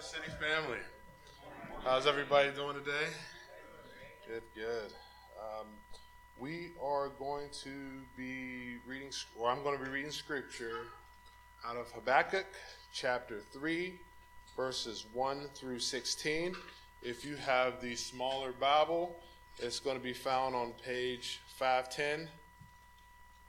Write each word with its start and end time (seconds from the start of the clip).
River 0.00 0.16
City 0.16 0.32
family. 0.40 0.78
How's 1.84 2.06
everybody 2.06 2.50
doing 2.52 2.74
today? 2.74 3.08
Good, 4.26 4.42
good. 4.54 4.92
Um, 5.38 5.66
we 6.38 6.70
are 6.82 7.10
going 7.18 7.48
to 7.64 8.00
be 8.16 8.76
reading, 8.86 9.10
or 9.38 9.50
I'm 9.50 9.62
going 9.62 9.76
to 9.78 9.84
be 9.84 9.90
reading 9.90 10.10
scripture 10.10 10.86
out 11.66 11.76
of 11.76 11.90
Habakkuk 11.92 12.46
chapter 12.94 13.40
3, 13.52 13.92
verses 14.56 15.04
1 15.12 15.48
through 15.54 15.80
16. 15.80 16.54
If 17.02 17.22
you 17.22 17.36
have 17.36 17.82
the 17.82 17.94
smaller 17.94 18.52
Bible, 18.52 19.14
it's 19.58 19.80
going 19.80 19.98
to 19.98 20.02
be 20.02 20.14
found 20.14 20.54
on 20.54 20.72
page 20.82 21.42
510, 21.58 22.26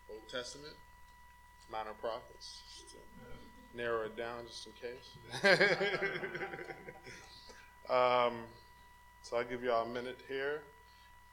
Old 0.09 0.27
Testament, 0.29 0.73
Minor 1.71 1.93
Prophets 2.01 2.70
narrow 3.75 4.05
it 4.05 4.17
down 4.17 4.45
just 4.47 4.67
in 4.67 4.73
case. 4.73 5.43
um, 7.89 8.33
so 9.21 9.37
I'll 9.37 9.43
give 9.43 9.63
y'all 9.63 9.85
a 9.85 9.89
minute 9.89 10.19
here. 10.27 10.61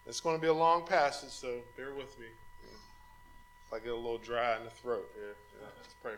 It's 0.07 0.21
going 0.21 0.37
to 0.37 0.41
be 0.41 0.49
a 0.49 0.55
long 0.55 0.87
passage, 0.87 1.31
so 1.31 1.59
bear 1.77 1.95
with 1.95 2.19
me. 2.19 2.27
If 3.67 3.75
I 3.75 3.79
get 3.81 3.93
a 3.93 3.97
little 3.97 4.19
dry 4.19 4.57
in 4.57 4.65
the 4.65 4.71
throat 4.71 5.11
here, 5.15 5.37
yeah, 5.61 5.69
let's 5.77 5.95
pray. 6.03 6.13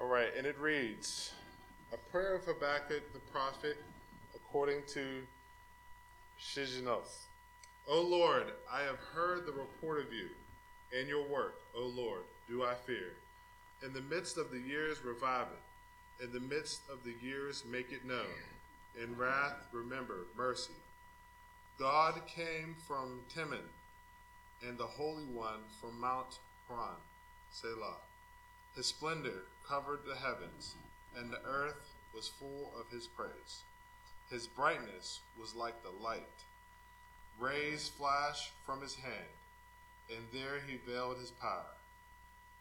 All 0.00 0.08
right, 0.08 0.28
and 0.36 0.46
it 0.46 0.58
reads 0.58 1.32
A 1.92 1.96
prayer 2.10 2.34
of 2.34 2.44
Habakkuk 2.44 3.12
the 3.12 3.20
prophet 3.30 3.76
according 4.34 4.82
to 4.88 5.22
Shigionoth. 6.40 7.26
O 7.88 8.00
Lord, 8.00 8.46
I 8.72 8.82
have 8.82 8.96
heard 8.96 9.46
the 9.46 9.52
report 9.52 10.00
of 10.00 10.12
you 10.12 10.28
and 10.98 11.08
your 11.08 11.26
work, 11.26 11.60
O 11.76 11.86
Lord, 11.86 12.22
do 12.48 12.64
I 12.64 12.74
fear. 12.74 13.12
In 13.84 13.92
the 13.92 14.00
midst 14.00 14.38
of 14.38 14.52
the 14.52 14.60
years, 14.60 15.04
revive 15.04 15.48
it. 15.48 16.24
In 16.24 16.32
the 16.32 16.40
midst 16.40 16.82
of 16.88 17.02
the 17.02 17.14
years, 17.20 17.64
make 17.68 17.90
it 17.90 18.04
known. 18.04 18.38
In 19.02 19.16
wrath, 19.16 19.66
remember 19.72 20.26
mercy. 20.36 20.74
God 21.80 22.20
came 22.28 22.76
from 22.86 23.22
Teman, 23.34 23.66
and 24.64 24.78
the 24.78 24.86
Holy 24.86 25.24
One 25.24 25.64
from 25.80 26.00
Mount 26.00 26.38
Paran, 26.68 26.94
Selah. 27.50 27.96
His 28.76 28.86
splendor 28.86 29.46
covered 29.66 30.00
the 30.06 30.14
heavens, 30.14 30.76
and 31.16 31.32
the 31.32 31.42
earth 31.44 31.94
was 32.14 32.28
full 32.28 32.72
of 32.78 32.88
his 32.94 33.08
praise. 33.08 33.62
His 34.30 34.46
brightness 34.46 35.20
was 35.40 35.56
like 35.56 35.82
the 35.82 36.04
light. 36.04 36.44
Rays 37.40 37.88
flashed 37.88 38.52
from 38.64 38.80
his 38.80 38.94
hand, 38.94 39.34
and 40.08 40.24
there 40.32 40.60
he 40.66 40.76
veiled 40.76 41.18
his 41.18 41.32
power. 41.32 41.74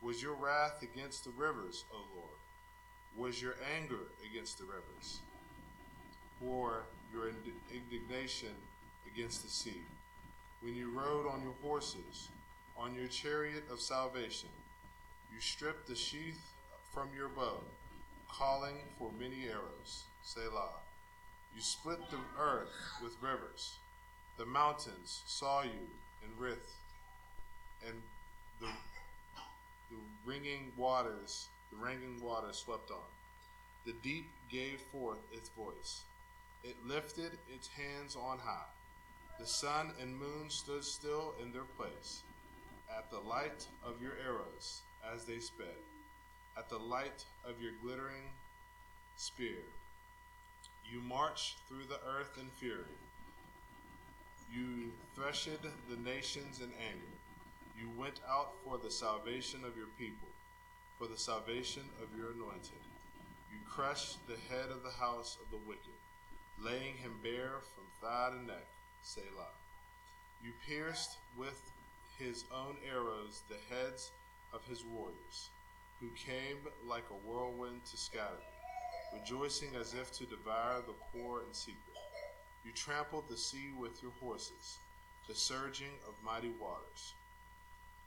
Was 0.00 0.22
your 0.22 0.34
wrath 0.34 0.82
against 0.82 1.24
the 1.24 1.30
rivers, 1.30 1.84
O 1.92 1.96
Lord? 2.14 2.38
Was 3.16 3.42
your 3.42 3.54
anger 3.76 4.06
against 4.30 4.58
the 4.58 4.64
rivers? 4.64 5.20
Or 6.46 6.84
your 7.12 7.30
indignation 7.72 8.54
against 9.12 9.42
the 9.42 9.48
sea? 9.48 9.82
When 10.60 10.76
you 10.76 10.90
rode 10.90 11.26
on 11.26 11.42
your 11.42 11.54
horses, 11.62 12.28
on 12.76 12.94
your 12.94 13.08
chariot 13.08 13.64
of 13.72 13.80
salvation, 13.80 14.50
you 15.32 15.40
stripped 15.40 15.88
the 15.88 15.96
sheath 15.96 16.52
from 16.92 17.08
your 17.16 17.28
bow, 17.28 17.60
calling 18.30 18.76
for 18.98 19.10
many 19.18 19.48
arrows. 19.48 20.04
Selah. 20.22 20.70
You 21.54 21.60
split 21.60 21.98
the 22.10 22.18
earth 22.40 22.70
with 23.02 23.16
rivers. 23.20 23.78
The 24.36 24.46
mountains 24.46 25.22
saw 25.26 25.62
you 25.62 25.90
and 26.22 26.32
wrath, 26.38 26.76
and 27.84 27.94
the 28.60 28.68
the 29.90 29.96
ringing 30.24 30.72
waters, 30.76 31.48
the 31.70 31.76
ringing 31.76 32.20
waters 32.22 32.56
swept 32.56 32.90
on. 32.90 33.08
The 33.86 33.94
deep 34.02 34.28
gave 34.50 34.80
forth 34.92 35.18
its 35.32 35.48
voice. 35.50 36.02
It 36.64 36.76
lifted 36.86 37.38
its 37.54 37.68
hands 37.68 38.16
on 38.16 38.38
high. 38.38 38.68
The 39.38 39.46
sun 39.46 39.92
and 40.00 40.18
moon 40.18 40.50
stood 40.50 40.84
still 40.84 41.34
in 41.42 41.52
their 41.52 41.68
place. 41.76 42.22
At 42.96 43.10
the 43.10 43.20
light 43.20 43.66
of 43.84 44.02
your 44.02 44.12
arrows 44.24 44.80
as 45.14 45.24
they 45.24 45.38
sped, 45.38 45.66
at 46.56 46.68
the 46.68 46.78
light 46.78 47.24
of 47.48 47.62
your 47.62 47.72
glittering 47.82 48.24
spear, 49.16 49.62
you 50.90 51.00
marched 51.00 51.58
through 51.68 51.84
the 51.88 52.00
earth 52.08 52.38
in 52.40 52.48
fury. 52.58 52.98
You 54.52 54.90
threshed 55.14 55.50
the 55.62 55.96
nations 56.02 56.60
in 56.60 56.72
anger. 56.80 57.17
You 57.78 57.88
went 57.96 58.18
out 58.28 58.54
for 58.64 58.76
the 58.76 58.90
salvation 58.90 59.60
of 59.64 59.76
your 59.76 59.86
people, 59.96 60.26
for 60.98 61.06
the 61.06 61.16
salvation 61.16 61.84
of 62.02 62.18
your 62.18 62.32
anointed. 62.32 62.82
You 63.52 63.58
crushed 63.70 64.18
the 64.26 64.34
head 64.52 64.70
of 64.72 64.82
the 64.82 64.90
house 64.90 65.38
of 65.40 65.48
the 65.52 65.64
wicked, 65.64 65.94
laying 66.60 66.96
him 66.96 67.20
bare 67.22 67.60
from 67.74 67.84
thigh 68.00 68.30
to 68.32 68.42
neck, 68.44 68.66
Selah. 69.02 69.54
You 70.42 70.50
pierced 70.66 71.18
with 71.36 71.70
his 72.18 72.46
own 72.52 72.76
arrows 72.92 73.42
the 73.48 73.62
heads 73.72 74.10
of 74.52 74.64
his 74.66 74.84
warriors, 74.84 75.50
who 76.00 76.08
came 76.16 76.58
like 76.84 77.04
a 77.10 77.28
whirlwind 77.28 77.84
to 77.84 77.96
scatter 77.96 78.34
them, 78.34 79.20
rejoicing 79.20 79.76
as 79.76 79.94
if 79.94 80.10
to 80.14 80.26
devour 80.26 80.82
the 80.84 80.94
poor 81.12 81.42
in 81.46 81.54
secret. 81.54 81.96
You 82.64 82.72
trampled 82.72 83.28
the 83.28 83.36
sea 83.36 83.70
with 83.78 84.02
your 84.02 84.12
horses, 84.20 84.78
the 85.28 85.34
surging 85.34 85.94
of 86.08 86.14
mighty 86.24 86.50
waters. 86.60 87.14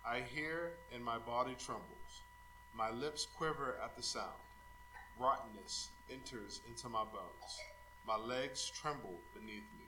I 0.06 0.22
hear, 0.34 0.72
and 0.94 1.04
my 1.04 1.18
body 1.20 1.56
trembles. 1.60 2.24
My 2.76 2.90
lips 2.90 3.28
quiver 3.38 3.78
at 3.84 3.96
the 3.96 4.02
sound. 4.04 4.42
Rottenness 5.20 5.90
enters 6.12 6.62
into 6.68 6.90
my 6.90 7.04
bones. 7.04 7.60
My 8.08 8.18
legs 8.18 8.72
tremble 8.74 9.20
beneath 9.34 9.68
me. 9.78 9.86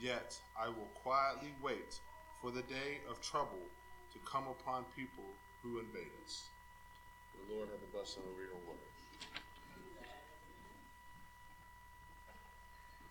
Yet 0.00 0.38
I 0.58 0.68
will 0.68 0.88
quietly 0.94 1.52
wait 1.62 1.98
for 2.40 2.50
the 2.50 2.62
day 2.62 3.00
of 3.10 3.20
trouble 3.20 3.66
to 4.12 4.18
come 4.20 4.44
upon 4.46 4.84
people 4.96 5.24
who 5.62 5.80
invade 5.80 6.12
us. 6.24 6.44
The 7.48 7.54
Lord 7.54 7.68
have 7.70 7.80
the 7.80 7.86
blessing 7.92 8.22
over 8.32 8.40
your 8.40 8.54
word. 8.68 8.78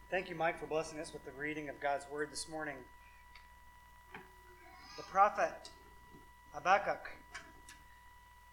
Thank 0.10 0.30
you, 0.30 0.36
Mike, 0.36 0.60
for 0.60 0.66
blessing 0.66 1.00
us 1.00 1.14
with 1.14 1.24
the 1.26 1.32
reading 1.32 1.70
of 1.70 1.80
God's 1.80 2.06
word 2.10 2.32
this 2.32 2.50
morning. 2.50 2.76
The 4.98 5.04
prophet 5.04 5.70
Habakkuk. 6.54 7.12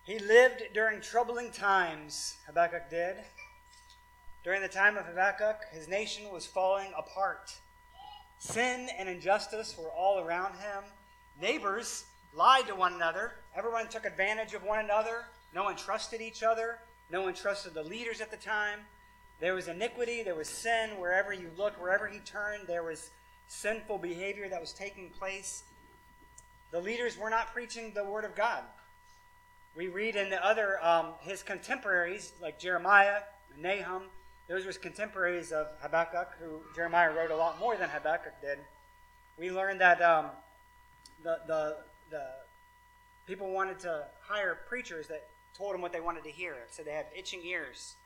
He 0.05 0.19
lived 0.19 0.63
during 0.73 1.01
troubling 1.01 1.51
times, 1.51 2.37
Habakkuk 2.47 2.89
did. 2.91 3.17
During 4.45 4.63
the 4.63 4.69
time 4.69 4.97
of 4.97 5.07
Habakkuk, 5.07 5.63
his 5.73 5.89
nation 5.89 6.31
was 6.33 6.47
falling 6.47 6.93
apart. 6.97 7.57
Sin 8.39 8.89
and 8.97 9.09
injustice 9.09 9.77
were 9.77 9.91
all 9.91 10.21
around 10.21 10.53
him. 10.53 10.85
Neighbors 11.41 12.05
lied 12.33 12.67
to 12.69 12.75
one 12.75 12.95
another. 12.95 13.33
Everyone 13.57 13.89
took 13.89 14.05
advantage 14.05 14.55
of 14.55 14.63
one 14.63 14.85
another. 14.85 15.25
No 15.55 15.65
one 15.65 15.75
trusted 15.75 16.21
each 16.21 16.43
other. 16.43 16.79
No 17.11 17.23
one 17.23 17.35
trusted 17.35 17.75
the 17.75 17.83
leaders 17.83 18.21
at 18.21 18.31
the 18.31 18.37
time. 18.37 18.81
There 19.41 19.55
was 19.55 19.69
iniquity, 19.69 20.23
there 20.23 20.35
was 20.35 20.49
sin 20.49 20.91
wherever 20.99 21.33
you 21.33 21.51
looked, 21.57 21.81
wherever 21.81 22.07
he 22.07 22.21
turned, 22.21 22.67
there 22.67 22.83
was 22.83 23.11
sinful 23.49 23.99
behavior 23.99 24.49
that 24.49 24.61
was 24.61 24.73
taking 24.73 25.11
place. 25.11 25.65
The 26.73 26.81
leaders 26.81 27.17
were 27.17 27.31
not 27.31 27.53
preaching 27.53 27.93
the 27.95 28.05
word 28.05 28.25
of 28.25 28.35
God. 28.35 28.63
We 29.77 29.89
read 29.89 30.17
in 30.17 30.31
the 30.31 30.45
other, 30.45 30.83
um, 30.85 31.15
his 31.21 31.43
contemporaries, 31.43 32.33
like 32.41 32.59
Jeremiah, 32.59 33.21
Nahum, 33.59 34.05
those 34.49 34.65
were 34.65 34.73
contemporaries 34.73 35.53
of 35.53 35.67
Habakkuk, 35.81 36.35
who 36.41 36.61
Jeremiah 36.75 37.13
wrote 37.13 37.31
a 37.31 37.37
lot 37.37 37.59
more 37.59 37.77
than 37.77 37.89
Habakkuk 37.89 38.41
did. 38.41 38.59
We 39.39 39.51
learned 39.51 39.81
that 39.81 40.01
um, 40.01 40.27
the, 41.25 41.39
the, 41.47 41.77
the 42.11 42.23
people 43.27 43.53
wanted 43.53 43.81
to 43.81 44.07
hire 44.23 44.59
preachers 44.69 45.09
that 45.09 45.29
told 45.57 45.75
them 45.75 45.81
what 45.81 45.93
they 45.93 46.01
wanted 46.01 46.25
to 46.25 46.31
hear. 46.31 46.55
So 46.71 46.83
they 46.83 46.93
had 46.93 47.07
itching 47.15 47.45
ears. 47.45 47.97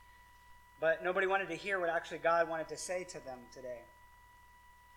But 0.79 1.03
nobody 1.03 1.27
wanted 1.27 1.47
to 1.49 1.55
hear 1.55 1.79
what 1.79 1.89
actually 1.89 2.17
God 2.17 2.49
wanted 2.49 2.67
to 2.69 2.77
say 2.77 3.03
to 3.05 3.23
them 3.23 3.39
today. 3.53 3.81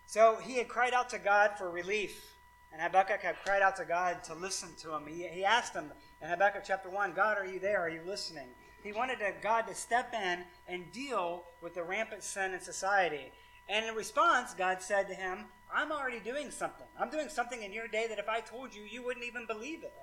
So 0.07 0.37
he 0.41 0.57
had 0.57 0.67
cried 0.67 0.93
out 0.93 1.09
to 1.09 1.19
God 1.19 1.51
for 1.57 1.69
relief 1.69 2.34
and 2.75 2.81
Habakkuk 2.81 3.21
had 3.21 3.37
cried 3.45 3.61
out 3.61 3.77
to 3.77 3.85
God 3.85 4.21
to 4.25 4.33
listen 4.33 4.67
to 4.81 4.93
him. 4.93 5.07
He, 5.07 5.25
he 5.29 5.45
asked 5.45 5.73
him 5.73 5.93
in 6.21 6.27
Habakkuk 6.27 6.63
chapter 6.65 6.89
1, 6.89 7.13
God, 7.13 7.37
are 7.37 7.45
you 7.45 7.57
there? 7.57 7.79
Are 7.79 7.89
you 7.89 8.01
listening? 8.05 8.49
He 8.83 8.91
wanted 8.91 9.19
God 9.41 9.61
to 9.67 9.73
step 9.73 10.13
in 10.13 10.43
and 10.67 10.91
deal 10.91 11.45
with 11.61 11.73
the 11.73 11.83
rampant 11.83 12.21
sin 12.21 12.53
in 12.53 12.59
society. 12.59 13.31
And 13.69 13.85
in 13.85 13.95
response, 13.95 14.53
God 14.53 14.81
said 14.81 15.07
to 15.07 15.13
him, 15.13 15.45
I'm 15.73 15.89
already 15.89 16.19
doing 16.19 16.51
something. 16.51 16.85
I'm 16.99 17.09
doing 17.09 17.29
something 17.29 17.63
in 17.63 17.71
your 17.71 17.87
day 17.87 18.07
that 18.09 18.19
if 18.19 18.27
I 18.27 18.41
told 18.41 18.75
you, 18.75 18.83
you 18.83 19.05
wouldn't 19.05 19.25
even 19.25 19.45
believe 19.47 19.83
it. 19.83 19.93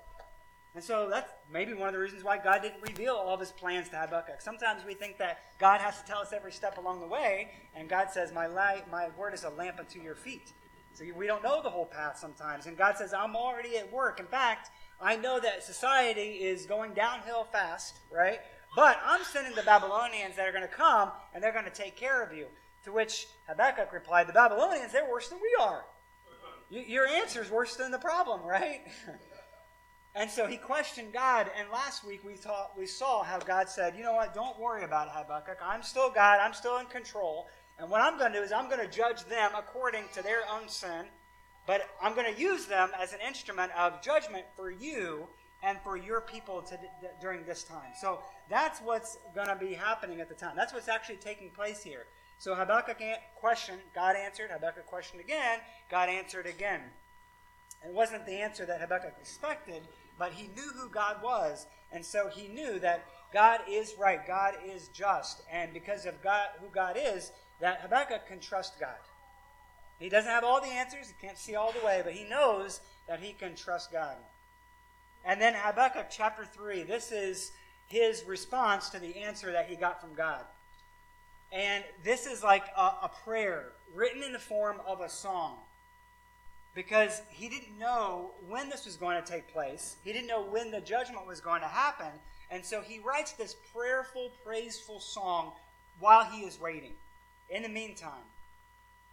And 0.73 0.83
so 0.83 1.07
that's 1.11 1.31
maybe 1.51 1.75
one 1.75 1.89
of 1.89 1.93
the 1.93 1.99
reasons 1.99 2.23
why 2.23 2.39
God 2.39 2.63
didn't 2.63 2.81
reveal 2.81 3.13
all 3.13 3.35
of 3.35 3.39
his 3.39 3.51
plans 3.51 3.87
to 3.89 3.97
Habakkuk. 3.97 4.41
Sometimes 4.41 4.83
we 4.83 4.95
think 4.95 5.19
that 5.19 5.41
God 5.59 5.79
has 5.79 6.01
to 6.01 6.05
tell 6.07 6.17
us 6.17 6.33
every 6.33 6.51
step 6.51 6.79
along 6.79 7.01
the 7.01 7.07
way, 7.07 7.51
and 7.75 7.87
God 7.87 8.09
says, 8.09 8.33
My, 8.33 8.47
light, 8.47 8.89
my 8.89 9.09
word 9.15 9.35
is 9.35 9.43
a 9.43 9.51
lamp 9.51 9.77
unto 9.77 10.01
your 10.01 10.15
feet. 10.15 10.53
So 10.93 11.05
we 11.17 11.25
don't 11.25 11.43
know 11.43 11.61
the 11.61 11.69
whole 11.69 11.85
path 11.85 12.17
sometimes. 12.19 12.67
And 12.67 12.77
God 12.77 12.97
says, 12.97 13.13
I'm 13.13 13.35
already 13.35 13.77
at 13.77 13.91
work. 13.91 14.19
In 14.19 14.27
fact, 14.27 14.69
I 15.01 15.15
know 15.15 15.39
that 15.39 15.63
society 15.63 16.43
is 16.43 16.65
going 16.65 16.93
downhill 16.93 17.45
fast, 17.45 17.97
right? 18.11 18.39
But 18.75 18.99
I'm 19.03 19.23
sending 19.23 19.55
the 19.55 19.63
Babylonians 19.63 20.35
that 20.35 20.47
are 20.47 20.51
going 20.51 20.63
to 20.63 20.67
come 20.67 21.11
and 21.33 21.43
they're 21.43 21.51
going 21.51 21.65
to 21.65 21.71
take 21.71 21.95
care 21.95 22.23
of 22.23 22.35
you. 22.35 22.47
To 22.85 22.91
which 22.91 23.27
Habakkuk 23.47 23.93
replied, 23.93 24.27
The 24.27 24.33
Babylonians, 24.33 24.91
they're 24.91 25.09
worse 25.09 25.29
than 25.29 25.39
we 25.41 25.55
are. 25.59 25.85
Your 26.69 27.07
answer 27.07 27.41
is 27.41 27.49
worse 27.49 27.75
than 27.75 27.91
the 27.91 27.99
problem, 27.99 28.41
right? 28.43 28.81
and 30.15 30.29
so 30.29 30.47
he 30.47 30.57
questioned 30.57 31.13
God. 31.13 31.49
And 31.57 31.69
last 31.71 32.05
week 32.05 32.23
we, 32.25 32.33
thought, 32.33 32.71
we 32.77 32.85
saw 32.85 33.23
how 33.23 33.39
God 33.39 33.69
said, 33.69 33.95
You 33.95 34.03
know 34.03 34.13
what? 34.13 34.33
Don't 34.33 34.59
worry 34.59 34.83
about 34.83 35.07
it, 35.07 35.13
Habakkuk. 35.15 35.59
I'm 35.63 35.81
still 35.81 36.09
God. 36.09 36.39
I'm 36.41 36.53
still 36.53 36.77
in 36.79 36.87
control. 36.87 37.47
And 37.79 37.89
what 37.89 38.01
I'm 38.01 38.17
going 38.17 38.31
to 38.31 38.39
do 38.39 38.43
is 38.43 38.51
I'm 38.51 38.69
going 38.69 38.79
to 38.79 38.87
judge 38.87 39.25
them 39.25 39.51
according 39.57 40.03
to 40.13 40.21
their 40.21 40.41
own 40.51 40.67
sin, 40.67 41.05
but 41.65 41.89
I'm 42.01 42.13
going 42.13 42.33
to 42.33 42.39
use 42.39 42.65
them 42.65 42.89
as 42.99 43.13
an 43.13 43.19
instrument 43.25 43.71
of 43.77 44.01
judgment 44.01 44.45
for 44.55 44.69
you 44.69 45.27
and 45.63 45.77
for 45.83 45.97
your 45.97 46.21
people 46.21 46.61
to, 46.61 46.77
during 47.21 47.45
this 47.45 47.63
time. 47.63 47.91
So 47.99 48.19
that's 48.49 48.79
what's 48.79 49.17
going 49.33 49.47
to 49.47 49.55
be 49.55 49.73
happening 49.73 50.21
at 50.21 50.29
the 50.29 50.35
time. 50.35 50.55
That's 50.55 50.73
what's 50.73 50.89
actually 50.89 51.15
taking 51.15 51.49
place 51.49 51.81
here. 51.81 52.05
So 52.37 52.53
Habakkuk 52.53 53.01
questioned, 53.35 53.79
God 53.95 54.15
answered. 54.15 54.51
Habakkuk 54.51 54.85
questioned 54.85 55.21
again, 55.21 55.59
God 55.89 56.09
answered 56.09 56.45
again. 56.45 56.81
It 57.85 57.93
wasn't 57.93 58.25
the 58.25 58.33
answer 58.33 58.65
that 58.65 58.81
Habakkuk 58.81 59.13
expected, 59.19 59.83
but 60.19 60.31
he 60.31 60.47
knew 60.55 60.69
who 60.75 60.89
God 60.89 61.21
was, 61.23 61.67
and 61.91 62.05
so 62.05 62.29
he 62.29 62.47
knew 62.47 62.79
that 62.79 63.05
God 63.33 63.61
is 63.69 63.95
right, 63.97 64.25
God 64.25 64.55
is 64.65 64.89
just, 64.89 65.41
and 65.51 65.73
because 65.73 66.05
of 66.05 66.21
God, 66.21 66.49
who 66.59 66.67
God 66.67 66.97
is, 66.97 67.31
that 67.63 67.79
Habakkuk 67.79 68.27
can 68.27 68.41
trust 68.41 68.77
God. 68.77 68.89
He 69.97 70.09
doesn't 70.09 70.29
have 70.29 70.43
all 70.43 70.59
the 70.59 70.67
answers, 70.67 71.07
he 71.07 71.25
can't 71.25 71.37
see 71.37 71.55
all 71.55 71.71
the 71.71 71.85
way, 71.85 72.01
but 72.03 72.11
he 72.11 72.25
knows 72.25 72.81
that 73.07 73.21
he 73.21 73.31
can 73.31 73.55
trust 73.55 73.89
God. 73.89 74.17
And 75.23 75.39
then 75.39 75.53
Habakkuk 75.55 76.07
chapter 76.11 76.43
3, 76.43 76.83
this 76.83 77.13
is 77.13 77.53
his 77.87 78.25
response 78.27 78.89
to 78.89 78.99
the 78.99 79.15
answer 79.15 79.53
that 79.53 79.69
he 79.69 79.77
got 79.77 80.01
from 80.01 80.13
God. 80.13 80.41
And 81.53 81.85
this 82.03 82.25
is 82.25 82.43
like 82.43 82.65
a, 82.75 82.81
a 82.81 83.11
prayer 83.23 83.69
written 83.95 84.23
in 84.23 84.33
the 84.33 84.39
form 84.39 84.81
of 84.85 84.99
a 84.99 85.07
song 85.07 85.55
because 86.75 87.21
he 87.29 87.47
didn't 87.47 87.79
know 87.79 88.31
when 88.49 88.67
this 88.67 88.85
was 88.85 88.97
going 88.97 89.23
to 89.23 89.31
take 89.31 89.47
place. 89.53 89.95
He 90.03 90.11
didn't 90.11 90.27
know 90.27 90.43
when 90.43 90.69
the 90.69 90.81
judgment 90.81 91.25
was 91.25 91.39
going 91.39 91.61
to 91.61 91.67
happen. 91.67 92.11
And 92.51 92.65
so 92.65 92.81
he 92.81 92.99
writes 92.99 93.31
this 93.31 93.55
prayerful, 93.73 94.31
praiseful 94.43 94.99
song 94.99 95.53
while 96.01 96.25
he 96.25 96.41
is 96.41 96.59
waiting. 96.59 96.95
In 97.49 97.63
the 97.63 97.69
meantime, 97.69 98.25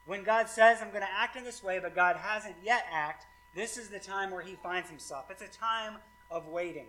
when 0.06 0.24
God 0.24 0.48
says, 0.48 0.78
I'm 0.80 0.90
going 0.90 1.02
to 1.02 1.18
act 1.18 1.36
in 1.36 1.44
this 1.44 1.62
way, 1.62 1.78
but 1.78 1.94
God 1.94 2.16
hasn't 2.16 2.56
yet 2.62 2.86
acted, 2.92 3.26
this 3.54 3.76
is 3.76 3.88
the 3.88 3.98
time 3.98 4.30
where 4.30 4.42
he 4.42 4.54
finds 4.54 4.88
himself. 4.88 5.26
It's 5.30 5.42
a 5.42 5.48
time 5.48 5.96
of 6.30 6.46
waiting, 6.46 6.86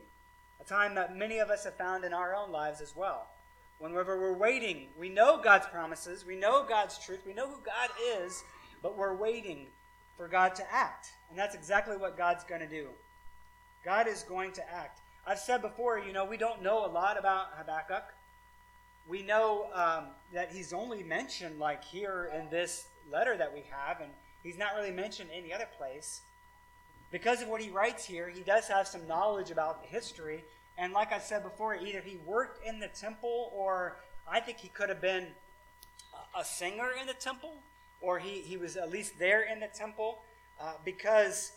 a 0.59 0.63
time 0.63 0.95
that 0.95 1.15
many 1.15 1.39
of 1.39 1.49
us 1.49 1.63
have 1.63 1.75
found 1.75 2.05
in 2.05 2.13
our 2.13 2.35
own 2.35 2.51
lives 2.51 2.81
as 2.81 2.95
well. 2.95 3.27
Whenever 3.79 4.19
we're 4.19 4.37
waiting, 4.37 4.87
we 4.97 5.09
know 5.09 5.41
God's 5.41 5.65
promises, 5.65 6.23
we 6.23 6.35
know 6.35 6.63
God's 6.67 6.99
truth, 7.03 7.21
we 7.25 7.33
know 7.33 7.47
who 7.47 7.59
God 7.65 7.89
is, 8.19 8.43
but 8.83 8.95
we're 8.95 9.15
waiting 9.15 9.67
for 10.17 10.27
God 10.27 10.53
to 10.55 10.73
act. 10.73 11.13
And 11.29 11.39
that's 11.39 11.55
exactly 11.55 11.97
what 11.97 12.15
God's 12.15 12.43
going 12.43 12.61
to 12.61 12.67
do. 12.67 12.89
God 13.83 14.07
is 14.07 14.21
going 14.21 14.51
to 14.53 14.73
act. 14.73 14.99
I've 15.25 15.39
said 15.39 15.63
before, 15.63 15.97
you 15.97 16.13
know, 16.13 16.25
we 16.25 16.37
don't 16.37 16.61
know 16.61 16.85
a 16.85 16.87
lot 16.87 17.17
about 17.17 17.47
Habakkuk. 17.57 18.03
We 19.07 19.23
know 19.23 19.67
um, 19.73 20.05
that 20.33 20.51
he's 20.51 20.73
only 20.73 21.03
mentioned 21.03 21.59
like 21.59 21.83
here 21.83 22.31
in 22.37 22.49
this 22.49 22.87
letter 23.11 23.35
that 23.37 23.53
we 23.53 23.63
have, 23.69 23.99
and 23.99 24.11
he's 24.43 24.57
not 24.57 24.75
really 24.75 24.91
mentioned 24.91 25.29
any 25.33 25.53
other 25.53 25.67
place. 25.77 26.21
Because 27.11 27.41
of 27.41 27.49
what 27.49 27.61
he 27.61 27.69
writes 27.69 28.05
here, 28.05 28.29
he 28.29 28.41
does 28.41 28.67
have 28.67 28.87
some 28.87 29.05
knowledge 29.07 29.51
about 29.51 29.83
history. 29.85 30.43
And 30.77 30.93
like 30.93 31.11
I 31.11 31.19
said 31.19 31.43
before, 31.43 31.75
either 31.75 31.99
he 31.99 32.17
worked 32.25 32.65
in 32.65 32.79
the 32.79 32.87
temple, 32.87 33.51
or 33.53 33.97
I 34.29 34.39
think 34.39 34.59
he 34.59 34.69
could 34.69 34.87
have 34.87 35.01
been 35.01 35.27
a 36.37 36.45
singer 36.45 36.91
in 36.99 37.07
the 37.07 37.13
temple 37.13 37.55
or 38.01 38.19
he, 38.19 38.41
he 38.41 38.57
was 38.57 38.75
at 38.75 38.91
least 38.91 39.17
there 39.19 39.43
in 39.43 39.59
the 39.59 39.67
temple 39.67 40.19
uh, 40.59 40.73
because 40.83 41.53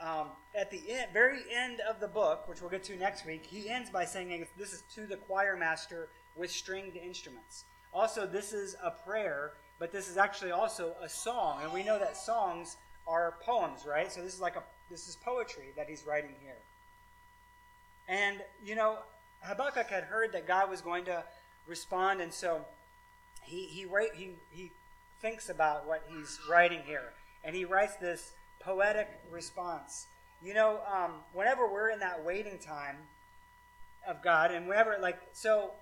um, 0.00 0.28
at 0.54 0.70
the 0.70 0.80
end, 0.90 1.12
very 1.12 1.40
end 1.52 1.80
of 1.80 1.98
the 1.98 2.06
book, 2.06 2.46
which 2.48 2.60
we'll 2.60 2.70
get 2.70 2.84
to 2.84 2.96
next 2.96 3.26
week, 3.26 3.44
he 3.44 3.68
ends 3.68 3.90
by 3.90 4.04
saying 4.04 4.46
this 4.56 4.72
is 4.72 4.82
to 4.94 5.06
the 5.06 5.16
choir 5.16 5.56
master 5.56 6.08
with 6.38 6.50
stringed 6.50 6.96
instruments. 6.96 7.64
Also, 7.92 8.26
this 8.26 8.52
is 8.52 8.76
a 8.82 8.90
prayer, 8.90 9.52
but 9.78 9.92
this 9.92 10.08
is 10.08 10.16
actually 10.16 10.52
also 10.52 10.94
a 11.02 11.08
song, 11.08 11.60
and 11.62 11.72
we 11.72 11.82
know 11.82 11.98
that 11.98 12.16
songs 12.16 12.76
are 13.06 13.34
poems, 13.42 13.84
right? 13.86 14.12
So 14.12 14.22
this 14.22 14.34
is 14.34 14.40
like 14.40 14.56
a 14.56 14.62
this 14.90 15.08
is 15.08 15.16
poetry 15.16 15.72
that 15.76 15.88
he's 15.88 16.04
writing 16.06 16.34
here. 16.42 16.58
And 18.08 18.38
you 18.64 18.74
know, 18.74 18.98
Habakkuk 19.42 19.88
had 19.88 20.04
heard 20.04 20.32
that 20.32 20.46
God 20.46 20.70
was 20.70 20.80
going 20.80 21.04
to 21.06 21.24
respond, 21.66 22.20
and 22.20 22.32
so 22.32 22.64
he 23.42 23.66
he 23.66 23.84
write, 23.84 24.14
he 24.14 24.30
he 24.50 24.70
thinks 25.20 25.48
about 25.48 25.86
what 25.86 26.02
he's 26.08 26.38
writing 26.48 26.80
here. 26.86 27.12
And 27.44 27.54
he 27.54 27.64
writes 27.64 27.96
this 27.96 28.32
poetic 28.60 29.08
response. 29.30 30.06
You 30.42 30.54
know, 30.54 30.80
um, 30.92 31.12
whenever 31.32 31.66
we're 31.66 31.90
in 31.90 31.98
that 32.00 32.24
waiting 32.24 32.58
time 32.58 32.96
of 34.06 34.22
God, 34.22 34.52
and 34.52 34.68
whenever, 34.68 34.96
like, 35.00 35.18
so 35.32 35.72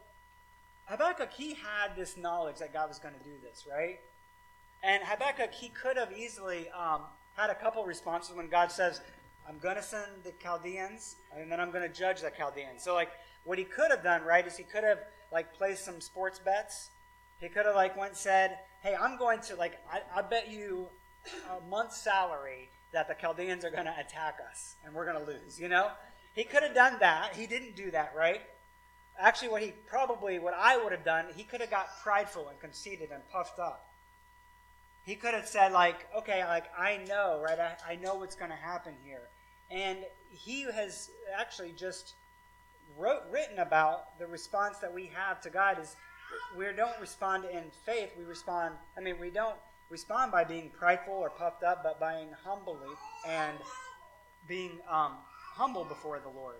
Habakkuk, 0.86 1.32
he 1.32 1.54
had 1.54 1.96
this 1.96 2.16
knowledge 2.16 2.58
that 2.58 2.72
God 2.72 2.88
was 2.88 2.98
going 2.98 3.14
to 3.14 3.24
do 3.24 3.34
this, 3.42 3.66
right? 3.70 3.98
And 4.82 5.02
Habakkuk, 5.04 5.52
he 5.52 5.68
could 5.68 5.96
have 5.96 6.12
easily 6.12 6.68
um, 6.70 7.02
had 7.36 7.50
a 7.50 7.54
couple 7.54 7.84
responses 7.84 8.34
when 8.34 8.48
God 8.48 8.70
says, 8.70 9.00
I'm 9.48 9.58
going 9.58 9.76
to 9.76 9.82
send 9.82 10.24
the 10.24 10.32
Chaldeans, 10.42 11.16
and 11.36 11.50
then 11.50 11.60
I'm 11.60 11.70
going 11.70 11.82
to 11.82 11.92
judge 11.92 12.20
the 12.20 12.30
Chaldeans. 12.30 12.82
So, 12.82 12.94
like, 12.94 13.10
what 13.44 13.58
he 13.58 13.64
could 13.64 13.90
have 13.90 14.02
done, 14.02 14.22
right, 14.22 14.46
is 14.46 14.56
he 14.56 14.64
could 14.64 14.84
have, 14.84 14.98
like, 15.32 15.54
placed 15.54 15.84
some 15.84 16.00
sports 16.00 16.38
bets. 16.38 16.90
He 17.40 17.48
could 17.48 17.66
have, 17.66 17.74
like, 17.74 17.96
went 17.96 18.16
said, 18.16 18.58
hey, 18.82 18.94
I'm 18.94 19.18
going 19.18 19.40
to, 19.40 19.56
like, 19.56 19.78
I, 19.92 20.00
I 20.18 20.22
bet 20.22 20.50
you 20.50 20.88
a 21.50 21.68
month's 21.68 22.00
salary 22.00 22.70
that 22.92 23.08
the 23.08 23.14
Chaldeans 23.14 23.64
are 23.64 23.70
going 23.70 23.86
to 23.86 23.94
attack 23.98 24.38
us 24.48 24.76
and 24.84 24.94
we're 24.94 25.04
going 25.04 25.18
to 25.18 25.30
lose, 25.30 25.58
you 25.60 25.68
know? 25.68 25.90
He 26.34 26.44
could 26.44 26.62
have 26.62 26.74
done 26.74 26.98
that. 27.00 27.34
He 27.34 27.46
didn't 27.46 27.76
do 27.76 27.90
that, 27.90 28.12
right? 28.16 28.42
Actually, 29.18 29.48
what 29.48 29.62
he 29.62 29.72
probably, 29.86 30.38
what 30.38 30.54
I 30.54 30.76
would 30.76 30.92
have 30.92 31.04
done, 31.04 31.26
he 31.34 31.42
could 31.42 31.60
have 31.60 31.70
got 31.70 31.88
prideful 32.02 32.48
and 32.48 32.60
conceited 32.60 33.10
and 33.12 33.22
puffed 33.30 33.58
up. 33.58 33.86
He 35.04 35.14
could 35.14 35.34
have 35.34 35.46
said, 35.46 35.72
like, 35.72 36.06
okay, 36.16 36.44
like, 36.44 36.64
I 36.76 36.98
know, 37.08 37.40
right? 37.42 37.58
I, 37.58 37.92
I 37.92 37.96
know 37.96 38.16
what's 38.16 38.34
going 38.34 38.50
to 38.50 38.56
happen 38.56 38.94
here. 39.04 39.22
And 39.70 39.98
he 40.30 40.62
has 40.62 41.10
actually 41.38 41.72
just 41.72 42.14
wrote, 42.98 43.22
written 43.30 43.58
about 43.58 44.18
the 44.18 44.26
response 44.26 44.78
that 44.78 44.92
we 44.92 45.10
have 45.14 45.40
to 45.42 45.50
God 45.50 45.78
is 45.80 45.96
we 46.56 46.66
don't 46.76 46.98
respond 47.00 47.44
in 47.44 47.64
faith. 47.84 48.10
We 48.18 48.24
respond, 48.24 48.74
I 48.96 49.00
mean, 49.00 49.18
we 49.20 49.30
don't 49.30 49.56
respond 49.90 50.32
by 50.32 50.44
being 50.44 50.70
prideful 50.70 51.14
or 51.14 51.30
puffed 51.30 51.62
up, 51.62 51.82
but 51.82 52.00
by 52.00 52.16
being 52.16 52.34
humbly 52.44 52.88
and 53.26 53.56
being 54.48 54.72
um, 54.90 55.12
humble 55.54 55.84
before 55.84 56.18
the 56.20 56.28
Lord. 56.28 56.56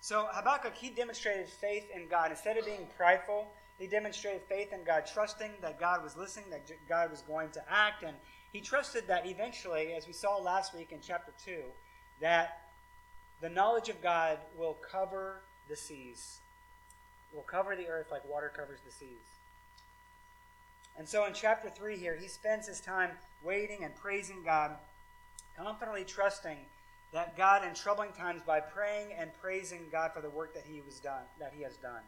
So 0.00 0.28
Habakkuk, 0.30 0.74
he 0.74 0.90
demonstrated 0.90 1.48
faith 1.48 1.84
in 1.94 2.08
God. 2.08 2.30
Instead 2.30 2.56
of 2.56 2.64
being 2.64 2.86
prideful, 2.96 3.48
he 3.78 3.86
demonstrated 3.86 4.42
faith 4.42 4.72
in 4.72 4.84
God, 4.84 5.04
trusting 5.06 5.50
that 5.62 5.78
God 5.78 6.02
was 6.02 6.16
listening, 6.16 6.50
that 6.50 6.62
God 6.88 7.10
was 7.10 7.22
going 7.22 7.50
to 7.50 7.62
act, 7.70 8.02
and 8.02 8.16
he 8.52 8.60
trusted 8.60 9.06
that 9.08 9.26
eventually, 9.26 9.92
as 9.94 10.06
we 10.06 10.12
saw 10.12 10.36
last 10.36 10.74
week 10.74 10.92
in 10.92 10.98
chapter 11.00 11.32
2, 11.44 11.62
that 12.20 12.62
the 13.40 13.48
knowledge 13.48 13.88
of 13.88 14.02
God 14.02 14.38
will 14.58 14.76
cover 14.90 15.42
the 15.68 15.76
seas 15.76 16.40
will 17.34 17.42
cover 17.42 17.76
the 17.76 17.88
earth 17.88 18.10
like 18.10 18.28
water 18.28 18.52
covers 18.54 18.80
the 18.84 18.92
seas. 18.92 19.08
And 20.98 21.08
so 21.08 21.24
in 21.26 21.32
chapter 21.32 21.70
3 21.70 21.96
here, 21.96 22.16
he 22.20 22.28
spends 22.28 22.66
his 22.66 22.80
time 22.80 23.10
waiting 23.42 23.84
and 23.84 23.94
praising 23.94 24.42
God, 24.44 24.72
confidently 25.56 26.04
trusting 26.04 26.58
that 27.12 27.36
God 27.36 27.64
in 27.64 27.74
troubling 27.74 28.12
times 28.12 28.42
by 28.46 28.60
praying 28.60 29.08
and 29.18 29.30
praising 29.40 29.86
God 29.90 30.12
for 30.14 30.20
the 30.20 30.30
work 30.30 30.54
that 30.54 30.64
he 30.64 30.80
was 30.80 31.00
done, 31.00 31.22
that 31.38 31.52
he 31.54 31.62
has 31.62 31.76
done. 31.76 32.02